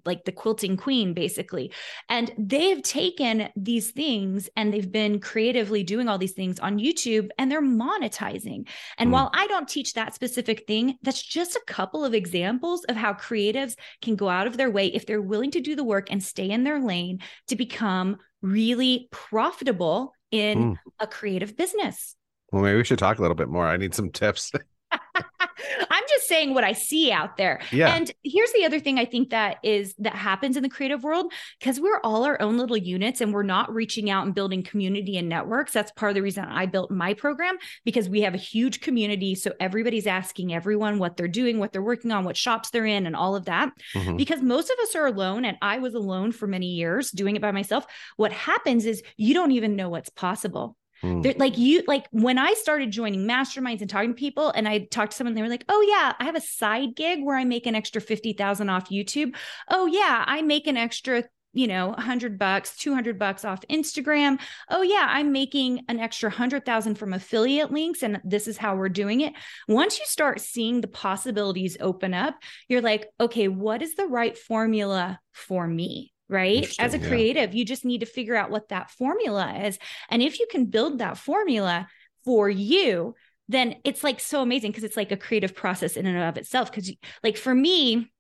like 0.05 0.25
the 0.25 0.33
quilting 0.33 0.77
queen 0.77 1.15
basically. 1.15 1.73
And 2.09 2.33
they've 2.39 2.83
taken 2.83 3.49
these 3.57 3.91
things 3.91 4.49
and 4.57 4.73
they've 4.73 4.91
been 4.91 5.21
creatively 5.21 5.83
doing 5.83 6.09
all 6.09 6.19
these 6.19 6.33
things 6.33 6.59
on 6.59 6.79
YouTube 6.79 7.31
and 7.39 7.51
they're 7.51 7.63
monetizing. 7.63 8.69
And 8.99 9.11
mm. 9.11 9.13
while 9.13 9.31
I 9.35 9.47
don't 9.47 9.69
teach 9.69 9.95
that 9.95 10.15
specific 10.15 10.65
thing 10.67 10.99
that's 11.03 11.23
just 11.23 11.57
a 11.57 11.63
couple 11.67 12.05
of 12.05 12.15
examples 12.15 12.85
of 12.85 12.97
how 12.97 13.13
creatives 13.15 13.75
can 14.01 14.17
go 14.17 14.29
out 14.29 14.47
of 14.47 14.57
their 14.57 14.71
way 14.71 14.87
if 14.87 15.07
they're 15.07 15.23
willing 15.23 15.51
to 15.53 15.61
do 15.61 15.77
the 15.77 15.85
work 15.85 16.11
and 16.11 16.23
stay 16.23 16.51
in 16.51 16.65
their 16.65 16.81
lane 16.81 17.21
to 17.49 17.57
become 17.57 18.17
really 18.41 19.09
profitable 19.11 20.13
in 20.31 20.59
mm. 20.59 20.77
a 20.99 21.07
creative 21.07 21.57
business. 21.57 22.17
Well 22.51 22.63
maybe 22.63 22.77
we 22.77 22.85
should 22.85 22.99
talk 22.99 23.19
a 23.19 23.23
little 23.23 23.37
bit 23.37 23.49
more. 23.49 23.67
I 23.67 23.77
need 23.77 23.95
some 23.95 24.11
tips 24.11 24.51
I'm 25.15 26.03
just 26.09 26.27
saying 26.27 26.55
what 26.55 26.65
I 26.65 26.73
see 26.73 27.13
out 27.13 27.37
there. 27.37 27.61
Yeah. 27.71 27.95
And 27.95 28.11
here's 28.23 28.53
the 28.53 28.65
other 28.65 28.81
thing 28.81 28.99
I 28.99 29.05
think 29.05 29.31
that 29.31 29.59
is 29.63 29.95
that 29.99 30.15
happens 30.15 30.57
in 30.57 30.63
the 30.63 30.69
creative 30.69 31.03
world 31.05 31.33
because 31.59 31.81
we're 31.81 32.01
all 32.03 32.25
our 32.25 32.41
own 32.41 32.57
little 32.57 32.77
units 32.77 33.21
and 33.21 33.33
we're 33.33 33.43
not 33.43 33.73
reaching 33.73 34.11
out 34.11 34.25
and 34.25 34.35
building 34.35 34.63
community 34.63 35.17
and 35.19 35.29
networks. 35.29 35.73
That's 35.73 35.93
part 35.93 36.11
of 36.11 36.15
the 36.15 36.23
reason 36.23 36.45
I 36.45 36.67
built 36.67 36.91
my 36.91 37.15
program 37.15 37.57
because 37.85 38.09
we 38.09 38.23
have 38.23 38.35
a 38.35 38.39
huge 38.39 38.81
community. 38.81 39.35
So 39.35 39.53
everybody's 39.61 40.07
asking 40.07 40.55
everyone 40.55 40.99
what 40.99 41.17
they're 41.17 41.29
doing, 41.29 41.59
what 41.59 41.73
they're 41.73 41.83
working 41.83 42.11
on, 42.11 42.25
what 42.25 42.37
shops 42.37 42.71
they're 42.71 42.87
in, 42.87 43.07
and 43.07 43.15
all 43.15 43.37
of 43.37 43.45
that. 43.47 43.71
Mm-hmm. 43.95 44.17
Because 44.17 44.43
most 44.43 44.71
of 44.71 44.79
us 44.83 44.95
are 44.95 45.07
alone. 45.07 45.45
And 45.45 45.57
I 45.63 45.79
was 45.79 45.95
alone 45.95 46.33
for 46.33 46.47
many 46.47 46.67
years 46.67 47.11
doing 47.11 47.37
it 47.37 47.43
by 47.43 47.53
myself. 47.53 47.87
What 48.17 48.33
happens 48.33 48.87
is 48.87 49.03
you 49.17 49.35
don't 49.35 49.53
even 49.53 49.77
know 49.77 49.89
what's 49.89 50.11
possible. 50.11 50.77
Mm. 51.03 51.39
like 51.39 51.59
you, 51.59 51.83
like 51.87 52.07
when 52.13 52.39
I 52.39 52.55
started 52.55 52.91
joining 52.91 53.27
masterminds 53.27 53.81
and 53.81 53.91
talking 53.91 54.11
to 54.11 54.15
people, 54.15 54.51
and 54.51 54.69
I 54.69 54.81
talked 54.91 55.13
to 55.13 55.17
someone, 55.17 55.35
they 55.35 55.43
were 55.43 55.49
like, 55.49 55.65
"Oh 55.69 55.81
yeah, 55.81 56.13
I 56.19 56.25
have 56.25 56.37
a 56.37 56.41
side 56.41 56.95
gig 56.95 57.23
where 57.23 57.37
I 57.37 57.45
make 57.45 57.67
an 57.67 57.75
extra 57.75 58.01
fifty 58.01 58.33
thousand 58.33 58.71
off 58.71 58.89
YouTube. 58.89 59.35
Oh 59.69 59.87
yeah, 59.87 60.25
I 60.27 60.43
make 60.43 60.67
an 60.67 60.77
extra." 60.77 61.25
you 61.55 61.67
know, 61.67 61.89
100 61.89 62.39
bucks, 62.39 62.77
200 62.79 63.19
bucks 63.19 63.45
off 63.45 63.61
Instagram. 63.69 64.41
Oh 64.71 64.83
yeah, 64.83 65.07
I'm 65.09 65.33
making 65.33 65.85
an 65.89 66.01
extra 66.01 66.31
100,000 66.31 66.95
from 66.95 67.13
affiliate 67.13 67.71
links 67.71 68.03
and 68.03 68.21
this 68.25 68.49
is 68.49 68.57
how 68.57 68.75
we're 68.77 68.89
doing 68.89 69.21
it. 69.21 69.35
Once 69.69 69.99
you 69.99 70.07
start 70.07 70.41
seeing 70.41 70.81
the 70.81 70.89
possibilities 70.89 71.77
open 71.81 72.15
up, 72.15 72.37
you're 72.69 72.81
like, 72.81 73.07
okay, 73.21 73.49
what 73.49 73.83
is 73.83 73.95
the 73.95 74.07
right 74.07 74.37
formula 74.37 75.21
for 75.33 75.67
me? 75.67 76.13
Right? 76.33 76.69
As 76.79 76.95
a 76.95 76.99
creative, 76.99 77.55
yeah. 77.55 77.59
you 77.59 77.65
just 77.65 77.85
need 77.85 78.01
to 78.01 78.07
figure 78.07 78.35
out 78.35 78.51
what 78.51 78.69
that 78.69 78.91
formula 78.91 79.55
is. 79.65 79.79
And 80.11 80.23
if 80.23 80.41
you 80.41 80.47
can 80.51 80.67
build 80.67 80.99
that 80.99 81.19
formula 81.19 81.89
for 82.25 82.51
you, 82.51 83.15
then 83.49 83.77
it's 83.85 84.03
like 84.03 84.19
so 84.19 84.43
amazing 84.43 84.71
because 84.71 84.85
it's 84.85 84.97
like 84.97 85.13
a 85.13 85.17
creative 85.17 85.55
process 85.55 85.97
in 85.97 86.07
and 86.07 86.19
of 86.19 86.37
itself. 86.37 86.71
Because, 86.71 86.91
like, 87.23 87.37
for 87.37 87.55
me, 87.55 88.11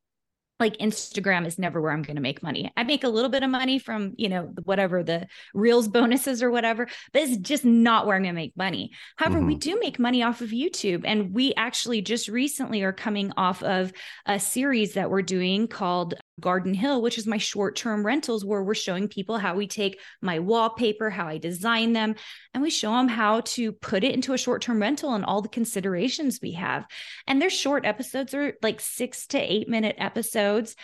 like 0.62 0.76
Instagram 0.76 1.44
is 1.44 1.58
never 1.58 1.80
where 1.80 1.90
I'm 1.90 2.02
going 2.02 2.16
to 2.16 2.22
make 2.22 2.40
money. 2.40 2.72
I 2.76 2.84
make 2.84 3.02
a 3.02 3.08
little 3.08 3.30
bit 3.30 3.42
of 3.42 3.50
money 3.50 3.80
from, 3.80 4.14
you 4.16 4.28
know, 4.28 4.52
whatever 4.62 5.02
the 5.02 5.26
reels 5.54 5.88
bonuses 5.88 6.40
or 6.40 6.52
whatever, 6.52 6.86
but 7.12 7.22
it's 7.22 7.36
just 7.38 7.64
not 7.64 8.06
where 8.06 8.14
I'm 8.14 8.22
going 8.22 8.34
to 8.34 8.40
make 8.40 8.56
money. 8.56 8.92
However, 9.16 9.38
mm-hmm. 9.38 9.48
we 9.48 9.54
do 9.56 9.78
make 9.80 9.98
money 9.98 10.22
off 10.22 10.40
of 10.40 10.50
YouTube. 10.50 11.02
And 11.04 11.34
we 11.34 11.52
actually 11.56 12.00
just 12.00 12.28
recently 12.28 12.82
are 12.82 12.92
coming 12.92 13.32
off 13.36 13.62
of 13.64 13.92
a 14.24 14.38
series 14.38 14.94
that 14.94 15.10
we're 15.10 15.22
doing 15.22 15.66
called 15.66 16.14
Garden 16.40 16.74
Hill, 16.74 17.02
which 17.02 17.18
is 17.18 17.26
my 17.26 17.38
short 17.38 17.76
term 17.76 18.04
rentals, 18.04 18.44
where 18.44 18.62
we're 18.62 18.74
showing 18.74 19.08
people 19.08 19.38
how 19.38 19.54
we 19.54 19.66
take 19.66 20.00
my 20.20 20.38
wallpaper, 20.38 21.10
how 21.10 21.26
I 21.26 21.38
design 21.38 21.92
them, 21.92 22.14
and 22.54 22.62
we 22.62 22.70
show 22.70 22.92
them 22.92 23.08
how 23.08 23.40
to 23.40 23.72
put 23.72 24.04
it 24.04 24.14
into 24.14 24.32
a 24.32 24.38
short 24.38 24.62
term 24.62 24.80
rental 24.80 25.14
and 25.14 25.24
all 25.24 25.42
the 25.42 25.48
considerations 25.48 26.40
we 26.42 26.52
have. 26.52 26.86
And 27.26 27.40
their 27.40 27.50
short 27.50 27.84
episodes 27.84 28.34
are 28.34 28.54
like 28.62 28.80
six 28.80 29.26
to 29.28 29.38
eight 29.38 29.68
minute 29.68 29.96
episodes. 29.98 30.74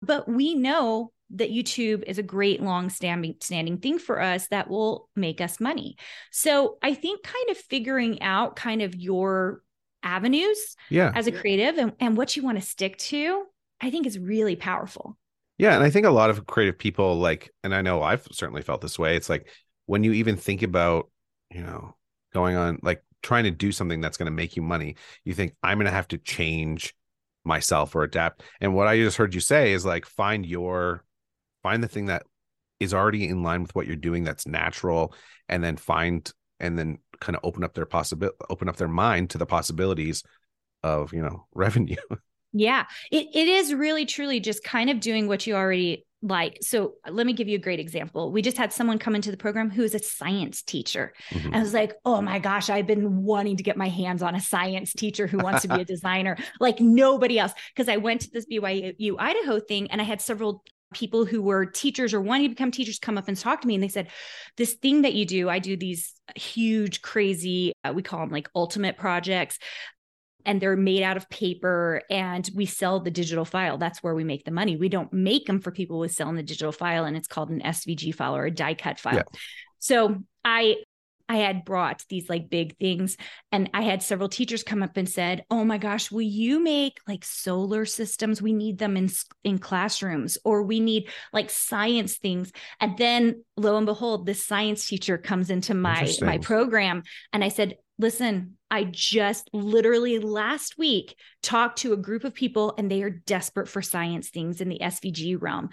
But 0.00 0.28
we 0.28 0.54
know 0.54 1.12
that 1.30 1.50
YouTube 1.50 2.04
is 2.06 2.18
a 2.18 2.22
great 2.22 2.60
long 2.62 2.90
standing 2.90 3.34
standing 3.40 3.78
thing 3.78 3.98
for 3.98 4.20
us 4.20 4.46
that 4.48 4.68
will 4.68 5.08
make 5.16 5.40
us 5.40 5.60
money. 5.60 5.96
So 6.30 6.78
I 6.82 6.94
think 6.94 7.22
kind 7.22 7.50
of 7.50 7.56
figuring 7.56 8.22
out 8.22 8.56
kind 8.56 8.82
of 8.82 8.94
your 8.94 9.62
avenues 10.02 10.76
yeah. 10.90 11.10
as 11.14 11.26
a 11.26 11.32
creative 11.32 11.78
and, 11.78 11.92
and 11.98 12.16
what 12.16 12.36
you 12.36 12.42
want 12.42 12.60
to 12.60 12.66
stick 12.66 12.98
to 12.98 13.46
I 13.80 13.90
think 13.90 14.06
is 14.06 14.18
really 14.18 14.56
powerful. 14.56 15.16
Yeah. 15.58 15.74
And 15.74 15.84
I 15.84 15.90
think 15.90 16.06
a 16.06 16.10
lot 16.10 16.30
of 16.30 16.46
creative 16.46 16.78
people 16.78 17.16
like, 17.16 17.50
and 17.62 17.74
I 17.74 17.82
know 17.82 18.02
I've 18.02 18.26
certainly 18.32 18.62
felt 18.62 18.80
this 18.80 18.98
way. 18.98 19.16
It's 19.16 19.28
like 19.28 19.48
when 19.86 20.02
you 20.02 20.12
even 20.12 20.36
think 20.36 20.62
about, 20.62 21.10
you 21.50 21.62
know, 21.62 21.94
going 22.32 22.56
on 22.56 22.78
like 22.82 23.04
trying 23.22 23.44
to 23.44 23.50
do 23.50 23.70
something 23.70 24.00
that's 24.00 24.16
going 24.16 24.26
to 24.26 24.32
make 24.32 24.56
you 24.56 24.62
money, 24.62 24.96
you 25.24 25.32
think 25.32 25.54
I'm 25.62 25.78
going 25.78 25.86
to 25.86 25.92
have 25.92 26.08
to 26.08 26.18
change 26.18 26.94
myself 27.44 27.94
or 27.94 28.02
adapt. 28.02 28.42
And 28.60 28.74
what 28.74 28.88
I 28.88 28.96
just 28.96 29.16
heard 29.16 29.34
you 29.34 29.40
say 29.40 29.72
is 29.72 29.84
like 29.84 30.06
find 30.06 30.44
your 30.44 31.04
find 31.62 31.82
the 31.82 31.88
thing 31.88 32.06
that 32.06 32.24
is 32.80 32.94
already 32.94 33.28
in 33.28 33.42
line 33.42 33.62
with 33.62 33.74
what 33.74 33.86
you're 33.86 33.96
doing 33.96 34.24
that's 34.24 34.46
natural 34.46 35.14
and 35.48 35.62
then 35.62 35.76
find 35.76 36.30
and 36.60 36.78
then 36.78 36.98
kind 37.20 37.36
of 37.36 37.44
open 37.44 37.64
up 37.64 37.74
their 37.74 37.86
possibility 37.86 38.36
open 38.50 38.68
up 38.68 38.76
their 38.76 38.88
mind 38.88 39.30
to 39.30 39.38
the 39.38 39.46
possibilities 39.46 40.22
of 40.82 41.12
you 41.12 41.22
know 41.22 41.46
revenue 41.54 41.96
Yeah, 42.54 42.84
it, 43.10 43.26
it 43.34 43.48
is 43.48 43.74
really 43.74 44.06
truly 44.06 44.40
just 44.40 44.62
kind 44.62 44.88
of 44.88 45.00
doing 45.00 45.26
what 45.26 45.46
you 45.46 45.56
already 45.56 46.06
like. 46.22 46.58
So 46.62 46.94
let 47.08 47.26
me 47.26 47.34
give 47.34 47.48
you 47.48 47.56
a 47.56 47.60
great 47.60 47.80
example. 47.80 48.32
We 48.32 48.40
just 48.40 48.56
had 48.56 48.72
someone 48.72 48.98
come 48.98 49.14
into 49.14 49.30
the 49.30 49.36
program 49.36 49.70
who 49.70 49.82
is 49.82 49.94
a 49.94 49.98
science 49.98 50.62
teacher. 50.62 51.12
Mm-hmm. 51.30 51.54
I 51.54 51.60
was 51.60 51.74
like, 51.74 51.94
oh 52.04 52.22
my 52.22 52.38
gosh, 52.38 52.70
I've 52.70 52.86
been 52.86 53.24
wanting 53.24 53.58
to 53.58 53.62
get 53.62 53.76
my 53.76 53.88
hands 53.88 54.22
on 54.22 54.34
a 54.34 54.40
science 54.40 54.94
teacher 54.94 55.26
who 55.26 55.38
wants 55.38 55.62
to 55.62 55.68
be 55.68 55.82
a 55.82 55.84
designer 55.84 56.38
like 56.60 56.80
nobody 56.80 57.38
else. 57.38 57.52
Because 57.74 57.88
I 57.90 57.98
went 57.98 58.22
to 58.22 58.30
this 58.30 58.46
BYU 58.46 59.16
Idaho 59.18 59.60
thing 59.60 59.90
and 59.90 60.00
I 60.00 60.04
had 60.04 60.22
several 60.22 60.62
people 60.94 61.24
who 61.24 61.42
were 61.42 61.66
teachers 61.66 62.14
or 62.14 62.20
wanting 62.20 62.46
to 62.46 62.54
become 62.54 62.70
teachers 62.70 62.98
come 62.98 63.18
up 63.18 63.28
and 63.28 63.36
talk 63.36 63.60
to 63.60 63.68
me 63.68 63.74
and 63.74 63.82
they 63.82 63.88
said 63.88 64.08
this 64.56 64.74
thing 64.74 65.02
that 65.02 65.12
you 65.12 65.26
do 65.26 65.48
i 65.48 65.58
do 65.58 65.76
these 65.76 66.14
huge 66.36 67.02
crazy 67.02 67.72
uh, 67.82 67.92
we 67.92 68.02
call 68.02 68.20
them 68.20 68.30
like 68.30 68.48
ultimate 68.54 68.96
projects 68.96 69.58
and 70.44 70.60
they're 70.60 70.76
made 70.76 71.02
out 71.02 71.16
of 71.16 71.28
paper 71.30 72.02
and 72.10 72.48
we 72.54 72.66
sell 72.66 73.00
the 73.00 73.10
digital 73.10 73.44
file. 73.44 73.78
That's 73.78 74.02
where 74.02 74.14
we 74.14 74.24
make 74.24 74.44
the 74.44 74.50
money. 74.50 74.76
We 74.76 74.88
don't 74.88 75.12
make 75.12 75.46
them 75.46 75.60
for 75.60 75.70
people 75.70 76.02
who 76.02 76.08
sell 76.08 76.28
in 76.28 76.36
the 76.36 76.42
digital 76.42 76.72
file 76.72 77.04
and 77.04 77.16
it's 77.16 77.28
called 77.28 77.50
an 77.50 77.60
svg 77.60 78.14
file 78.14 78.36
or 78.36 78.46
a 78.46 78.50
die 78.50 78.74
cut 78.74 78.98
file. 78.98 79.16
Yeah. 79.16 79.22
so 79.78 80.16
i 80.44 80.76
i 81.28 81.36
had 81.36 81.64
brought 81.64 82.02
these 82.10 82.28
like 82.28 82.50
big 82.50 82.76
things 82.76 83.16
and 83.50 83.70
i 83.72 83.80
had 83.82 84.02
several 84.02 84.28
teachers 84.28 84.62
come 84.62 84.82
up 84.82 84.96
and 84.96 85.08
said 85.08 85.44
oh 85.50 85.64
my 85.64 85.78
gosh 85.78 86.10
will 86.10 86.20
you 86.20 86.62
make 86.62 86.98
like 87.08 87.24
solar 87.24 87.84
systems? 87.86 88.42
We 88.42 88.52
need 88.52 88.78
them 88.78 88.96
in 88.96 89.10
in 89.42 89.58
classrooms 89.58 90.36
or 90.44 90.62
we 90.62 90.80
need 90.80 91.08
like 91.32 91.50
science 91.50 92.18
things. 92.18 92.52
And 92.80 92.96
then 92.98 93.44
lo 93.56 93.76
and 93.76 93.86
behold 93.86 94.26
this 94.26 94.44
science 94.44 94.86
teacher 94.86 95.16
comes 95.16 95.50
into 95.50 95.74
my 95.74 96.12
my 96.20 96.38
program 96.38 97.02
and 97.32 97.42
i 97.42 97.48
said 97.48 97.74
listen, 97.98 98.56
I 98.70 98.84
just 98.84 99.48
literally 99.52 100.18
last 100.18 100.78
week 100.78 101.16
talked 101.42 101.78
to 101.80 101.92
a 101.92 101.98
group 101.98 102.24
of 102.24 102.34
people 102.34 102.74
and 102.76 102.90
they 102.90 103.02
are 103.02 103.10
desperate 103.10 103.68
for 103.68 103.82
science 103.82 104.30
things 104.30 104.60
in 104.60 104.68
the 104.68 104.80
SVG 104.80 105.40
realm. 105.40 105.70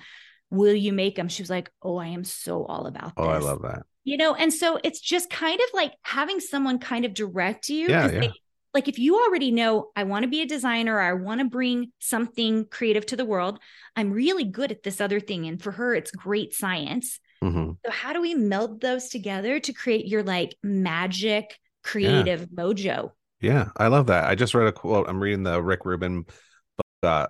Will 0.50 0.76
you 0.76 0.94
make 0.94 1.16
them? 1.16 1.30
She 1.30 1.42
was 1.42 1.50
like, 1.50 1.72
Oh, 1.82 1.98
I 1.98 2.08
am 2.08 2.24
so 2.24 2.66
all 2.66 2.86
about 2.86 3.16
this. 3.16 3.26
Oh, 3.26 3.30
I 3.30 3.40
love 3.40 3.62
that. 3.64 3.84
You 4.04 4.18
know, 4.18 4.34
and 4.34 4.54
so 4.54 4.80
it's 4.84 5.00
just 5.00 5.30
kind 5.30 5.60
of 5.60 5.68
like 5.74 5.94
having 6.02 6.40
someone 6.40 6.80
kind 6.80 7.06
of 7.06 7.14
direct 7.14 7.70
you. 7.70 7.88
Yeah, 7.88 8.12
yeah. 8.12 8.20
They, 8.20 8.32
like 8.74 8.88
if 8.88 9.00
you 9.00 9.22
already 9.22 9.52
know 9.52 9.90
I 9.96 10.04
want 10.04 10.24
to 10.24 10.30
be 10.30 10.42
a 10.42 10.48
designer, 10.48 11.00
I 11.00 11.14
want 11.14 11.40
to 11.42 11.46
bring 11.46 11.92
something 12.00 12.66
creative 12.66 13.06
to 13.08 13.16
the 13.16 13.26
world, 13.26 13.60
I'm 13.96 14.12
really 14.12 14.46
good 14.46 14.72
at 14.72 14.84
this 14.84 15.02
other 15.02 15.20
thing. 15.20 15.46
And 15.46 15.62
for 15.62 15.72
her, 15.72 15.94
it's 15.94 16.12
great 16.12 16.54
science. 16.54 17.20
Mm-hmm. 17.44 17.72
So 17.86 17.92
how 17.92 18.14
do 18.14 18.22
we 18.22 18.34
meld 18.34 18.82
those 18.82 19.10
together 19.10 19.60
to 19.60 19.74
create 19.74 20.08
your 20.08 20.24
like 20.24 20.56
magic 20.64 21.60
creative 21.84 22.42
yeah. 22.42 22.64
mojo. 22.64 23.12
Yeah, 23.42 23.70
I 23.78 23.88
love 23.88 24.08
that. 24.08 24.26
I 24.26 24.36
just 24.36 24.54
read 24.54 24.68
a 24.68 24.72
quote. 24.72 25.10
I'm 25.10 25.22
reading 25.22 25.44
the 25.44 25.62
Rick 25.62 25.86
Rubin 25.86 26.24
book, 26.24 26.86
uh, 27.04 27.28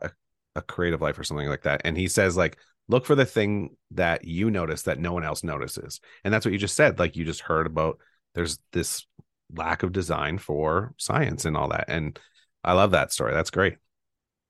a 0.55 0.61
creative 0.61 1.01
life 1.01 1.17
or 1.17 1.23
something 1.23 1.47
like 1.47 1.63
that, 1.63 1.81
and 1.85 1.97
he 1.97 2.07
says 2.07 2.35
like, 2.35 2.57
look 2.87 3.05
for 3.05 3.15
the 3.15 3.25
thing 3.25 3.75
that 3.91 4.25
you 4.25 4.51
notice 4.51 4.83
that 4.83 4.99
no 4.99 5.13
one 5.13 5.23
else 5.23 5.43
notices, 5.43 6.01
and 6.23 6.33
that's 6.33 6.45
what 6.45 6.51
you 6.51 6.59
just 6.59 6.75
said. 6.75 6.99
Like 6.99 7.15
you 7.15 7.25
just 7.25 7.41
heard 7.41 7.67
about 7.67 7.99
there's 8.35 8.59
this 8.73 9.05
lack 9.53 9.83
of 9.83 9.91
design 9.91 10.37
for 10.37 10.93
science 10.97 11.45
and 11.45 11.55
all 11.55 11.69
that, 11.69 11.85
and 11.87 12.19
I 12.63 12.73
love 12.73 12.91
that 12.91 13.11
story. 13.13 13.33
That's 13.33 13.51
great. 13.51 13.77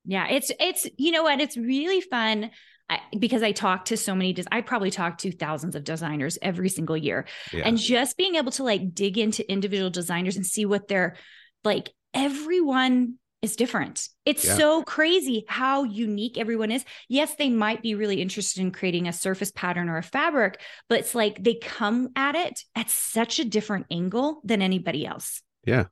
Yeah, 0.05 0.27
it's 0.27 0.51
it's 0.59 0.87
you 0.97 1.11
know 1.11 1.23
what, 1.23 1.39
it's 1.39 1.57
really 1.57 2.01
fun 2.01 2.49
I, 2.89 2.99
because 3.17 3.43
I 3.43 3.51
talk 3.51 3.85
to 3.85 3.97
so 3.97 4.15
many, 4.15 4.35
I 4.51 4.61
probably 4.61 4.91
talk 4.91 5.19
to 5.19 5.31
thousands 5.31 5.75
of 5.75 5.83
designers 5.83 6.37
every 6.41 6.69
single 6.69 6.97
year. 6.97 7.25
Yeah. 7.53 7.63
And 7.65 7.77
just 7.77 8.17
being 8.17 8.35
able 8.35 8.51
to 8.53 8.63
like 8.63 8.93
dig 8.93 9.17
into 9.17 9.49
individual 9.49 9.89
designers 9.89 10.35
and 10.35 10.45
see 10.45 10.65
what 10.65 10.87
they're 10.87 11.15
like, 11.63 11.91
everyone 12.13 13.15
is 13.41 13.55
different. 13.55 14.07
It's 14.25 14.45
yeah. 14.45 14.55
so 14.55 14.83
crazy 14.83 15.45
how 15.47 15.83
unique 15.83 16.37
everyone 16.37 16.69
is. 16.71 16.85
Yes, 17.09 17.35
they 17.35 17.49
might 17.49 17.81
be 17.81 17.95
really 17.95 18.21
interested 18.21 18.61
in 18.61 18.71
creating 18.71 19.07
a 19.07 19.13
surface 19.13 19.51
pattern 19.51 19.89
or 19.89 19.97
a 19.97 20.03
fabric, 20.03 20.59
but 20.89 20.99
it's 20.99 21.15
like 21.15 21.43
they 21.43 21.55
come 21.55 22.09
at 22.15 22.35
it 22.35 22.63
at 22.75 22.89
such 22.89 23.39
a 23.39 23.45
different 23.45 23.87
angle 23.89 24.41
than 24.43 24.61
anybody 24.61 25.05
else. 25.05 25.41
Yeah. 25.65 25.85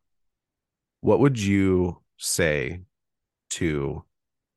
What 1.02 1.20
would 1.22 1.40
you 1.40 2.02
say 2.18 2.82
to 3.52 4.04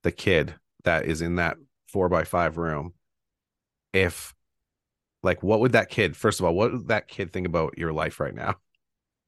the 0.02 0.12
kid 0.12 0.54
that 0.84 1.06
is 1.06 1.22
in 1.22 1.36
that 1.36 1.56
four 1.92 2.08
by 2.08 2.24
five 2.24 2.56
room, 2.56 2.94
if 3.92 4.34
like 5.22 5.42
what 5.42 5.60
would 5.60 5.72
that 5.72 5.90
kid 5.90 6.16
first 6.16 6.40
of 6.40 6.46
all, 6.46 6.54
what 6.54 6.72
would 6.72 6.88
that 6.88 7.06
kid 7.06 7.32
think 7.32 7.46
about 7.46 7.78
your 7.78 7.92
life 7.92 8.18
right 8.18 8.34
now? 8.34 8.56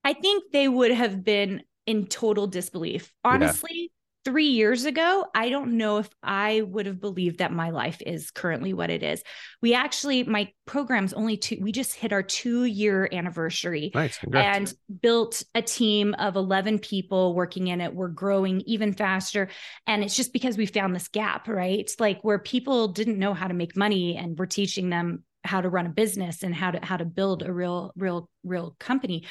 I 0.02 0.12
think 0.14 0.52
they 0.52 0.68
would 0.68 0.90
have 0.90 1.22
been 1.24 1.62
in 1.86 2.06
total 2.06 2.46
disbelief. 2.46 3.12
Honestly, 3.22 3.92
three 4.24 4.48
years 4.48 4.84
ago, 4.84 5.26
I 5.34 5.50
don't 5.50 5.76
know 5.76 5.98
if 5.98 6.08
I 6.22 6.62
would 6.62 6.86
have 6.86 7.00
believed 7.00 7.38
that 7.38 7.52
my 7.52 7.70
life 7.70 8.00
is 8.04 8.30
currently 8.30 8.72
what 8.72 8.90
it 8.90 9.02
is. 9.02 9.22
We 9.60 9.74
actually, 9.74 10.24
my 10.24 10.50
program's 10.66 11.12
only 11.12 11.36
two, 11.36 11.58
we 11.60 11.72
just 11.72 11.94
hit 11.94 12.12
our 12.12 12.22
two 12.22 12.64
year 12.64 13.08
anniversary 13.12 13.90
nice. 13.94 14.18
and 14.32 14.72
built 15.02 15.42
a 15.54 15.62
team 15.62 16.14
of 16.18 16.36
11 16.36 16.78
people 16.78 17.34
working 17.34 17.68
in 17.68 17.80
it. 17.80 17.94
We're 17.94 18.08
growing 18.08 18.62
even 18.62 18.94
faster. 18.94 19.48
And 19.86 20.02
it's 20.02 20.16
just 20.16 20.32
because 20.32 20.56
we 20.56 20.66
found 20.66 20.94
this 20.94 21.08
gap, 21.08 21.46
right? 21.46 21.78
It's 21.78 22.00
like 22.00 22.22
where 22.22 22.38
people 22.38 22.88
didn't 22.88 23.18
know 23.18 23.34
how 23.34 23.48
to 23.48 23.54
make 23.54 23.76
money 23.76 24.16
and 24.16 24.38
we're 24.38 24.46
teaching 24.46 24.88
them 24.88 25.24
how 25.44 25.60
to 25.60 25.68
run 25.68 25.86
a 25.86 25.90
business 25.90 26.42
and 26.42 26.54
how 26.54 26.70
to 26.70 26.82
how 26.82 26.96
to 26.96 27.04
build 27.04 27.42
a 27.42 27.52
real 27.52 27.92
real 27.96 28.30
real 28.44 28.74
company 28.80 29.26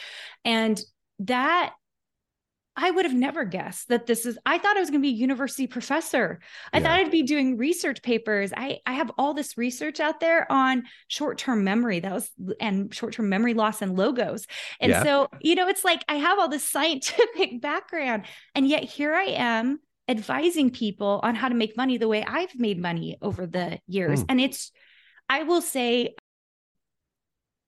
and 0.45 0.79
that 1.19 1.73
I 2.75 2.89
would 2.89 3.05
have 3.05 3.13
never 3.13 3.45
guessed 3.45 3.89
that 3.89 4.07
this 4.07 4.25
is 4.25 4.37
I 4.45 4.57
thought 4.57 4.77
I 4.77 4.79
was 4.79 4.89
going 4.89 5.01
to 5.01 5.07
be 5.07 5.13
a 5.13 5.17
university 5.17 5.67
professor. 5.67 6.39
I 6.71 6.77
yeah. 6.77 6.83
thought 6.83 6.99
I'd 6.99 7.11
be 7.11 7.23
doing 7.23 7.57
research 7.57 8.01
papers. 8.01 8.51
I 8.55 8.79
I 8.85 8.93
have 8.93 9.11
all 9.17 9.33
this 9.33 9.57
research 9.57 9.99
out 9.99 10.19
there 10.19 10.51
on 10.51 10.83
short-term 11.07 11.63
memory. 11.63 11.99
That 11.99 12.13
was 12.13 12.31
and 12.59 12.93
short-term 12.93 13.29
memory 13.29 13.53
loss 13.53 13.81
and 13.81 13.95
logos. 13.95 14.47
And 14.79 14.91
yeah. 14.91 15.03
so, 15.03 15.29
you 15.39 15.55
know, 15.55 15.67
it's 15.67 15.83
like 15.83 16.03
I 16.07 16.15
have 16.15 16.39
all 16.39 16.49
this 16.49 16.67
scientific 16.69 17.61
background 17.61 18.25
and 18.55 18.67
yet 18.67 18.83
here 18.83 19.13
I 19.13 19.25
am 19.25 19.79
advising 20.07 20.69
people 20.69 21.19
on 21.23 21.35
how 21.35 21.49
to 21.49 21.55
make 21.55 21.77
money 21.77 21.97
the 21.97 22.07
way 22.07 22.23
I've 22.25 22.57
made 22.59 22.81
money 22.81 23.17
over 23.21 23.45
the 23.45 23.79
years. 23.87 24.21
Hmm. 24.21 24.25
And 24.29 24.41
it's 24.41 24.71
I 25.29 25.43
will 25.43 25.61
say 25.61 26.15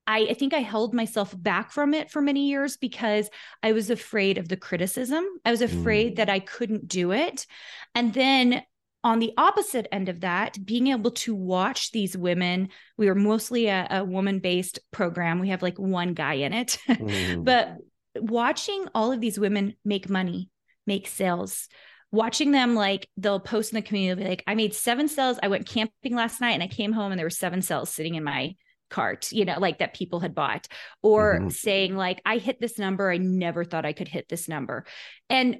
I, 0.08 0.28
I, 0.30 0.34
think 0.34 0.54
I 0.54 0.60
held 0.60 0.94
myself 0.94 1.34
back 1.38 1.72
from 1.72 1.94
it 1.94 2.12
for 2.12 2.22
many 2.22 2.48
years 2.48 2.78
because 2.78 3.30
I 3.64 3.72
was 3.72 3.90
afraid 3.90 4.38
of 4.38 4.48
the 4.48 4.58
criticism. 4.58 5.26
I 5.44 5.52
was 5.52 5.62
afraid 5.62 6.14
mm. 6.14 6.16
that 6.18 6.30
I 6.30 6.40
couldn't 6.40 6.88
do 6.88 7.12
it. 7.12 7.46
And 7.94 8.14
then 8.14 8.64
on 9.04 9.20
the 9.20 9.34
opposite 9.38 9.88
end 9.92 10.10
of 10.10 10.22
that, 10.22 10.64
being 10.64 10.88
able 10.88 11.12
to 11.12 11.36
watch 11.36 11.92
these 11.92 12.18
women, 12.18 12.70
we 12.98 13.08
were 13.08 13.16
mostly 13.16 13.68
a, 13.68 13.88
a 13.90 14.04
woman 14.04 14.40
based 14.40 14.80
program. 14.92 15.40
We 15.40 15.50
have 15.50 15.62
like 15.62 15.80
one 15.80 16.14
guy 16.14 16.36
in 16.36 16.54
it, 16.54 16.78
mm. 16.90 17.44
but 17.44 17.78
watching 18.16 18.88
all 18.94 19.12
of 19.12 19.22
these 19.22 19.40
women 19.40 19.76
make 19.84 20.10
money, 20.10 20.50
make 20.88 21.08
sales, 21.08 21.68
watching 22.12 22.52
them 22.52 22.76
like 22.76 23.10
they'll 23.18 23.40
post 23.40 23.74
in 23.74 23.76
the 23.76 23.82
community 23.82 24.28
like 24.28 24.44
i 24.48 24.56
made 24.56 24.74
seven 24.74 25.08
sales 25.08 25.38
i 25.44 25.50
went 25.50 25.68
camping 25.68 26.16
last 26.16 26.40
night 26.40 26.52
and 26.52 26.64
i 26.64 26.68
came 26.68 26.94
home 26.94 27.12
and 27.12 27.20
there 27.20 27.26
were 27.26 27.30
seven 27.32 27.62
cells 27.62 27.90
sitting 27.90 28.16
in 28.16 28.24
my 28.24 28.56
cart, 28.90 29.32
you 29.32 29.46
know, 29.46 29.60
like 29.60 29.80
that 29.80 29.94
people 29.94 30.20
had 30.20 30.36
bought, 30.36 30.68
or 31.02 31.36
mm-hmm. 31.36 31.50
saying, 31.50 31.96
like, 31.96 32.22
I 32.26 32.38
hit 32.38 32.60
this 32.60 32.78
number. 32.80 33.10
I 33.10 33.18
never 33.18 33.64
thought 33.64 33.86
I 33.86 33.94
could 33.94 34.08
hit 34.08 34.30
this 34.30 34.48
number. 34.48 34.86
And 35.30 35.60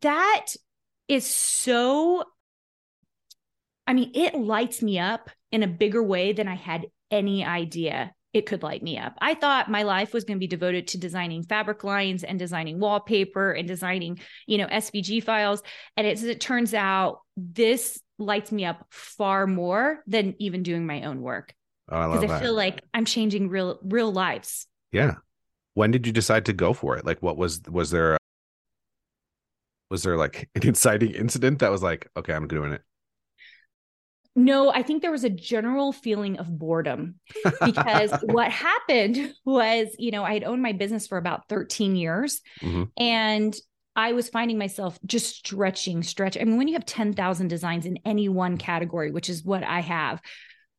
that 0.00 0.46
is 1.08 1.26
so 1.26 2.24
I 3.86 3.92
mean, 3.92 4.10
it 4.14 4.34
lights 4.34 4.82
me 4.82 4.98
up 4.98 5.30
in 5.52 5.62
a 5.62 5.68
bigger 5.68 6.02
way 6.02 6.32
than 6.32 6.48
I 6.48 6.56
had 6.56 6.86
any 7.10 7.44
idea 7.44 8.12
it 8.32 8.44
could 8.44 8.62
light 8.62 8.82
me 8.82 8.98
up. 8.98 9.14
I 9.18 9.32
thought 9.32 9.70
my 9.70 9.84
life 9.84 10.12
was 10.12 10.24
going 10.24 10.36
to 10.36 10.40
be 10.40 10.46
devoted 10.46 10.88
to 10.88 10.98
designing 10.98 11.42
fabric 11.42 11.84
lines 11.84 12.22
and 12.22 12.38
designing 12.38 12.78
wallpaper 12.78 13.52
and 13.52 13.66
designing, 13.66 14.20
you 14.46 14.58
know, 14.58 14.66
SVG 14.66 15.24
files. 15.24 15.62
And 15.96 16.06
as 16.06 16.22
it 16.22 16.38
turns 16.38 16.74
out, 16.74 17.20
this 17.38 17.98
lights 18.18 18.52
me 18.52 18.66
up 18.66 18.84
far 18.90 19.46
more 19.46 20.02
than 20.06 20.34
even 20.38 20.62
doing 20.62 20.84
my 20.84 21.04
own 21.04 21.22
work. 21.22 21.54
Because 21.88 22.24
oh, 22.24 22.28
I, 22.28 22.36
I 22.36 22.40
feel 22.40 22.54
like 22.54 22.82
I'm 22.92 23.04
changing 23.04 23.48
real 23.48 23.78
real 23.82 24.12
lives. 24.12 24.66
Yeah. 24.92 25.16
When 25.74 25.90
did 25.90 26.06
you 26.06 26.12
decide 26.12 26.46
to 26.46 26.52
go 26.52 26.72
for 26.72 26.96
it? 26.96 27.04
Like 27.04 27.22
what 27.22 27.36
was 27.36 27.60
was 27.68 27.90
there 27.90 28.14
a, 28.14 28.18
was 29.90 30.02
there 30.02 30.16
like 30.16 30.48
an 30.54 30.66
inciting 30.66 31.12
incident 31.12 31.60
that 31.60 31.70
was 31.70 31.82
like, 31.82 32.08
okay, 32.16 32.32
I'm 32.32 32.48
doing 32.48 32.72
it? 32.72 32.82
No, 34.38 34.70
I 34.70 34.82
think 34.82 35.00
there 35.00 35.10
was 35.10 35.24
a 35.24 35.30
general 35.30 35.92
feeling 35.92 36.36
of 36.36 36.58
boredom 36.58 37.14
because 37.64 38.12
what 38.22 38.50
happened 38.50 39.34
was, 39.46 39.88
you 39.98 40.10
know, 40.10 40.24
I 40.24 40.34
had 40.34 40.44
owned 40.44 40.60
my 40.60 40.72
business 40.72 41.06
for 41.06 41.16
about 41.16 41.48
13 41.48 41.96
years 41.96 42.42
mm-hmm. 42.60 42.84
and 42.98 43.56
I 43.96 44.12
was 44.12 44.28
finding 44.28 44.58
myself 44.58 44.98
just 45.06 45.36
stretching, 45.36 46.02
stretch. 46.02 46.36
I 46.36 46.44
mean, 46.44 46.58
when 46.58 46.68
you 46.68 46.74
have 46.74 46.84
10,000 46.84 47.48
designs 47.48 47.86
in 47.86 47.98
any 48.04 48.28
one 48.28 48.58
category, 48.58 49.10
which 49.10 49.30
is 49.30 49.42
what 49.42 49.64
I 49.64 49.80
have, 49.80 50.20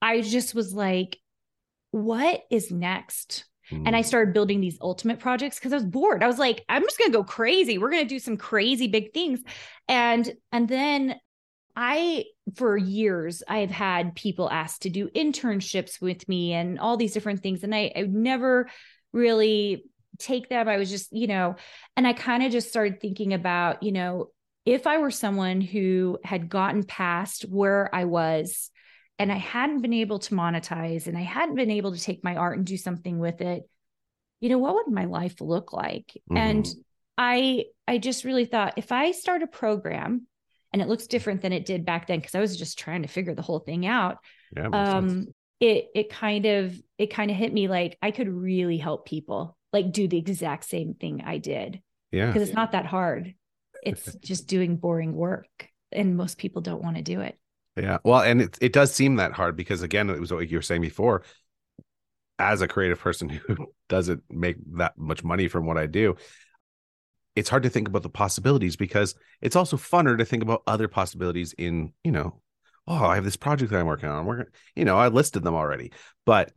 I 0.02 0.22
just 0.22 0.56
was 0.56 0.74
like, 0.74 1.18
what 1.92 2.42
is 2.50 2.72
next? 2.72 3.46
And 3.70 3.96
I 3.96 4.02
mm. 4.02 4.06
started 4.06 4.34
building 4.34 4.62
these 4.62 4.78
ultimate 4.82 5.20
projects 5.20 5.60
because 5.60 5.74
I 5.74 5.78
was 5.78 5.86
bored. 5.86 6.24
I 6.24 6.28
was 6.28 6.40
like, 6.40 6.64
I'm 6.70 6.84
just 6.84 6.98
going 6.98 7.12
to 7.12 7.18
go 7.18 7.24
crazy. 7.24 7.78
We're 7.78 7.92
going 7.92 8.04
to 8.04 8.10
do 8.10 8.20
some 8.20 8.38
crazy 8.38 8.88
big 8.88 9.14
things. 9.14 9.42
And 9.90 10.32
and 10.54 10.70
then 10.70 11.16
I, 11.76 12.26
for 12.56 12.78
years, 12.78 13.44
I've 13.48 13.70
had 13.70 14.16
people 14.16 14.50
ask 14.50 14.82
to 14.82 14.90
do 14.90 15.10
internships 15.10 16.02
with 16.02 16.28
me 16.30 16.54
and 16.54 16.80
all 16.80 16.98
these 16.98 17.14
different 17.14 17.44
things. 17.44 17.64
And 17.64 17.76
I, 17.76 17.92
I 17.96 18.02
never 18.04 18.70
really 19.12 19.84
take 20.18 20.50
them. 20.50 20.68
I 20.68 20.78
was 20.78 20.90
just, 20.90 21.12
you 21.12 21.28
know, 21.28 21.56
and 21.96 22.08
I 22.08 22.14
kind 22.14 22.44
of 22.44 22.52
just 22.52 22.70
started 22.70 23.02
thinking 23.02 23.34
about, 23.34 23.84
you 23.84 23.92
know, 23.92 24.30
if 24.66 24.88
I 24.88 24.98
were 24.98 25.12
someone 25.12 25.62
who 25.62 26.20
had 26.24 26.50
gotten 26.50 26.84
past 26.84 27.44
where 27.44 27.94
I 27.94 28.06
was 28.06 28.72
and 29.20 29.32
I 29.32 29.38
hadn't 29.38 29.82
been 29.82 29.94
able 29.94 30.20
to 30.20 30.36
monetize 30.36 31.08
and 31.08 31.18
I 31.18 31.22
hadn't 31.22 31.56
been 31.56 31.72
able 31.72 31.94
to 31.94 32.02
take 32.02 32.24
my 32.24 32.36
art 32.36 32.58
and 32.58 32.66
do 32.66 32.78
something 32.78 33.20
with 33.20 33.42
it, 33.42 33.64
you 34.40 34.50
know, 34.50 34.60
what 34.60 34.76
would 34.76 34.94
my 34.94 35.06
life 35.06 35.42
look 35.42 35.74
like? 35.74 36.12
Mm-hmm. 36.30 36.38
And 36.38 36.68
I 37.18 37.66
I 37.88 37.98
just 37.98 38.24
really 38.24 38.46
thought 38.46 38.74
if 38.78 38.92
I 38.92 39.12
start 39.12 39.42
a 39.42 39.48
program 39.48 40.28
and 40.72 40.82
it 40.82 40.88
looks 40.88 41.08
different 41.08 41.42
than 41.42 41.54
it 41.54 41.66
did 41.66 41.86
back 41.86 42.08
then 42.08 42.20
because 42.20 42.36
I 42.36 42.40
was 42.40 42.58
just 42.58 42.78
trying 42.78 43.02
to 43.02 43.08
figure 43.08 43.34
the 43.34 43.42
whole 43.42 43.60
thing 43.60 43.86
out. 43.86 44.18
Yeah, 44.56 44.68
um, 44.68 45.10
sense. 45.10 45.30
it 45.60 45.88
it 45.96 46.10
kind 46.10 46.46
of 46.46 46.80
it 46.98 47.08
kind 47.08 47.32
of 47.32 47.38
hit 47.38 47.54
me 47.54 47.68
like 47.68 47.98
I 48.02 48.12
could 48.12 48.30
really 48.30 48.78
help 48.78 49.08
people 49.08 49.58
like 49.74 49.92
do 49.92 50.08
the 50.08 50.18
exact 50.18 50.66
same 50.66 50.94
thing 50.94 51.24
I 51.26 51.40
did. 51.40 51.82
Yeah, 52.12 52.28
because 52.28 52.48
it's 52.48 52.56
not 52.56 52.74
that 52.74 52.86
hard. 52.86 53.34
It's 53.82 54.14
just 54.22 54.48
doing 54.48 54.78
boring 54.78 55.14
work, 55.14 55.70
and 55.92 56.16
most 56.16 56.38
people 56.38 56.62
don't 56.62 56.84
want 56.84 56.98
to 56.98 57.02
do 57.02 57.22
it. 57.22 57.38
Yeah, 57.78 58.00
well, 58.04 58.22
and 58.22 58.42
it 58.42 58.58
it 58.60 58.74
does 58.74 58.94
seem 58.94 59.16
that 59.16 59.34
hard 59.34 59.56
because 59.56 59.82
again, 59.82 60.10
it 60.10 60.20
was 60.20 60.34
what 60.34 60.50
you 60.50 60.58
were 60.58 60.64
saying 60.64 60.82
before. 60.82 61.24
As 62.40 62.62
a 62.62 62.68
creative 62.68 63.00
person 63.00 63.30
who 63.48 63.68
doesn't 63.90 64.24
make 64.30 64.58
that 64.78 64.98
much 64.98 65.24
money 65.24 65.48
from 65.48 65.66
what 65.66 65.78
I 65.78 65.86
do, 65.86 66.16
it's 67.36 67.50
hard 67.50 67.64
to 67.64 67.70
think 67.70 67.88
about 67.88 68.02
the 68.02 68.10
possibilities 68.10 68.76
because 68.76 69.16
it's 69.42 69.56
also 69.56 69.78
funner 69.78 70.18
to 70.18 70.26
think 70.26 70.42
about 70.42 70.64
other 70.66 70.88
possibilities 70.88 71.54
in, 71.54 71.94
you 72.04 72.12
know, 72.12 72.42
oh, 72.88 73.06
I 73.06 73.16
have 73.16 73.26
this 73.26 73.38
project 73.38 73.72
that 73.72 73.80
I'm 73.80 73.86
working 73.86 74.10
on. 74.10 74.26
We're, 74.26 74.46
you 74.76 74.86
know, 74.86 74.98
I 74.98 75.10
listed 75.10 75.44
them 75.44 75.54
already, 75.54 75.92
but 76.26 76.52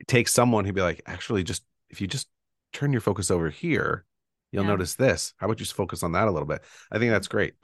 it 0.00 0.08
takes 0.08 0.32
someone 0.32 0.64
who'd 0.64 0.74
be 0.74 0.82
like, 0.82 1.00
actually, 1.06 1.44
just 1.44 1.64
if 1.90 2.00
you 2.00 2.08
just 2.08 2.28
turn 2.72 2.92
your 2.92 3.00
focus 3.00 3.30
over 3.30 3.50
here, 3.50 4.04
you'll 4.50 4.64
yeah. 4.64 4.70
notice 4.70 4.94
this. 4.94 5.32
How 5.36 5.46
about 5.46 5.60
you 5.60 5.64
just 5.64 5.76
focus 5.76 6.02
on 6.02 6.12
that 6.12 6.26
a 6.26 6.32
little 6.32 6.48
bit? 6.48 6.62
I 6.90 6.98
think 6.98 7.12
that's 7.12 7.28
great. 7.28 7.54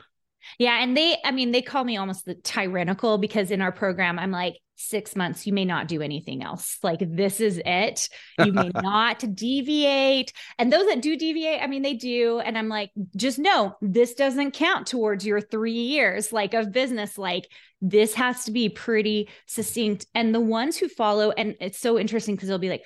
Yeah. 0.58 0.82
And 0.82 0.96
they, 0.96 1.16
I 1.24 1.30
mean, 1.30 1.52
they 1.52 1.62
call 1.62 1.84
me 1.84 1.96
almost 1.96 2.24
the 2.24 2.34
tyrannical 2.34 3.18
because 3.18 3.50
in 3.50 3.60
our 3.60 3.72
program, 3.72 4.18
I'm 4.18 4.30
like, 4.30 4.56
six 4.82 5.14
months, 5.14 5.46
you 5.46 5.52
may 5.52 5.64
not 5.64 5.88
do 5.88 6.02
anything 6.02 6.42
else. 6.42 6.78
Like, 6.82 7.00
this 7.00 7.40
is 7.40 7.60
it. 7.64 8.08
You 8.38 8.52
may 8.52 8.70
not 8.82 9.24
deviate. 9.34 10.32
And 10.58 10.72
those 10.72 10.86
that 10.86 11.02
do 11.02 11.16
deviate, 11.16 11.62
I 11.62 11.66
mean, 11.66 11.82
they 11.82 11.94
do. 11.94 12.40
And 12.40 12.58
I'm 12.58 12.68
like, 12.68 12.90
just 13.16 13.38
know 13.38 13.76
this 13.80 14.14
doesn't 14.14 14.52
count 14.52 14.86
towards 14.86 15.24
your 15.24 15.40
three 15.40 15.72
years 15.72 16.32
like 16.32 16.54
of 16.54 16.72
business. 16.72 17.16
Like, 17.16 17.46
this 17.80 18.14
has 18.14 18.44
to 18.44 18.52
be 18.52 18.68
pretty 18.68 19.28
succinct. 19.46 20.06
And 20.14 20.34
the 20.34 20.40
ones 20.40 20.76
who 20.76 20.88
follow, 20.88 21.30
and 21.30 21.56
it's 21.60 21.78
so 21.78 21.98
interesting 21.98 22.34
because 22.34 22.48
they'll 22.48 22.58
be 22.58 22.68
like, 22.68 22.84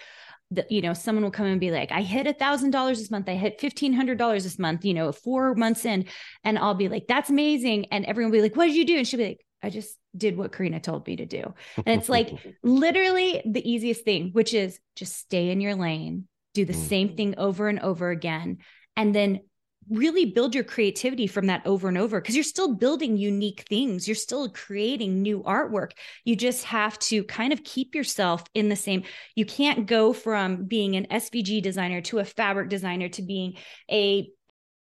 the, 0.51 0.65
you 0.71 0.81
know, 0.81 0.93
someone 0.93 1.25
will 1.25 1.31
come 1.31 1.47
and 1.47 1.61
be 1.61 1.71
like, 1.71 1.91
I 1.91 2.03
hit 2.03 2.27
a 2.27 2.33
thousand 2.33 2.71
dollars 2.71 2.99
this 2.99 3.11
month. 3.11 3.29
I 3.29 3.35
hit 3.35 3.61
fifteen 3.61 3.93
hundred 3.93 4.19
dollars 4.19 4.45
this 4.45 4.59
month. 4.59 4.85
You 4.85 4.95
know, 4.95 5.11
four 5.13 5.55
months 5.55 5.85
in, 5.85 6.07
and 6.45 6.59
I'll 6.59 6.75
be 6.75 6.89
like, 6.89 7.07
"That's 7.09 7.31
amazing!" 7.31 7.87
And 7.87 8.05
everyone 8.05 8.31
will 8.31 8.39
be 8.39 8.43
like, 8.43 8.57
"What 8.57 8.67
did 8.67 8.77
you 8.77 8.87
do?" 8.87 8.99
And 8.99 9.07
she'll 9.07 9.19
be 9.19 9.27
like, 9.27 9.47
"I 9.63 9.71
just 9.71 9.97
did 10.17 10.37
what 10.37 10.53
Carina 10.53 10.79
told 10.79 11.07
me 11.07 11.17
to 11.17 11.27
do." 11.27 11.53
And 11.85 11.99
it's 12.01 12.09
like 12.09 12.31
literally 12.63 13.43
the 13.45 13.69
easiest 13.69 14.05
thing, 14.05 14.31
which 14.33 14.55
is 14.55 14.79
just 14.95 15.17
stay 15.17 15.51
in 15.51 15.61
your 15.61 15.75
lane, 15.75 16.29
do 16.55 16.65
the 16.65 16.73
mm. 16.73 16.89
same 16.89 17.17
thing 17.17 17.35
over 17.39 17.69
and 17.69 17.81
over 17.81 18.11
again, 18.11 18.59
and 18.97 19.15
then 19.15 19.41
really 19.89 20.25
build 20.25 20.55
your 20.55 20.65
creativity 20.65 21.27
from 21.27 21.47
that 21.47 21.67
over 21.67 21.89
and 21.89 21.99
over 21.99 22.21
because 22.21 22.35
you're 22.35 22.45
still 22.45 22.75
building 22.75 23.17
unique 23.17 23.65
things. 23.69 24.09
You're 24.09 24.15
still 24.15 24.49
creating 24.49 25.23
new 25.23 25.43
artwork. 25.43 25.93
You 26.25 26.37
just 26.37 26.65
have 26.65 26.99
to 27.01 27.25
kind 27.25 27.53
of 27.53 27.63
keep 27.65 27.95
yourself 27.95 28.45
in 28.55 28.69
the 28.69 28.77
same. 28.77 29.05
You 29.35 29.47
can't 29.47 29.87
go 29.87 30.13
from 30.13 30.65
being 30.65 30.97
an 30.97 31.07
SVG 31.11 31.63
designer 31.63 32.01
to 32.03 32.19
a 32.19 32.25
fabric 32.25 32.69
designer 32.69 33.09
to 33.11 33.23
being 33.23 33.55
a 33.91 34.29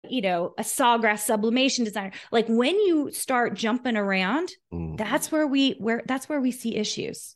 you 0.08 0.22
know, 0.22 0.54
a 0.60 0.62
sawgrass 0.62 1.22
sublimation 1.22 1.84
designer. 1.84 2.12
Like 2.32 2.46
when 2.48 2.76
you 2.76 3.12
start 3.12 3.56
jumping 3.56 3.98
around, 3.98 4.52
mm. 4.72 4.98
that's 4.98 5.32
where 5.32 5.48
we 5.48 5.72
where 5.80 6.04
that's 6.06 6.30
where 6.30 6.40
we 6.40 6.52
see 6.52 6.76
issues. 6.76 7.36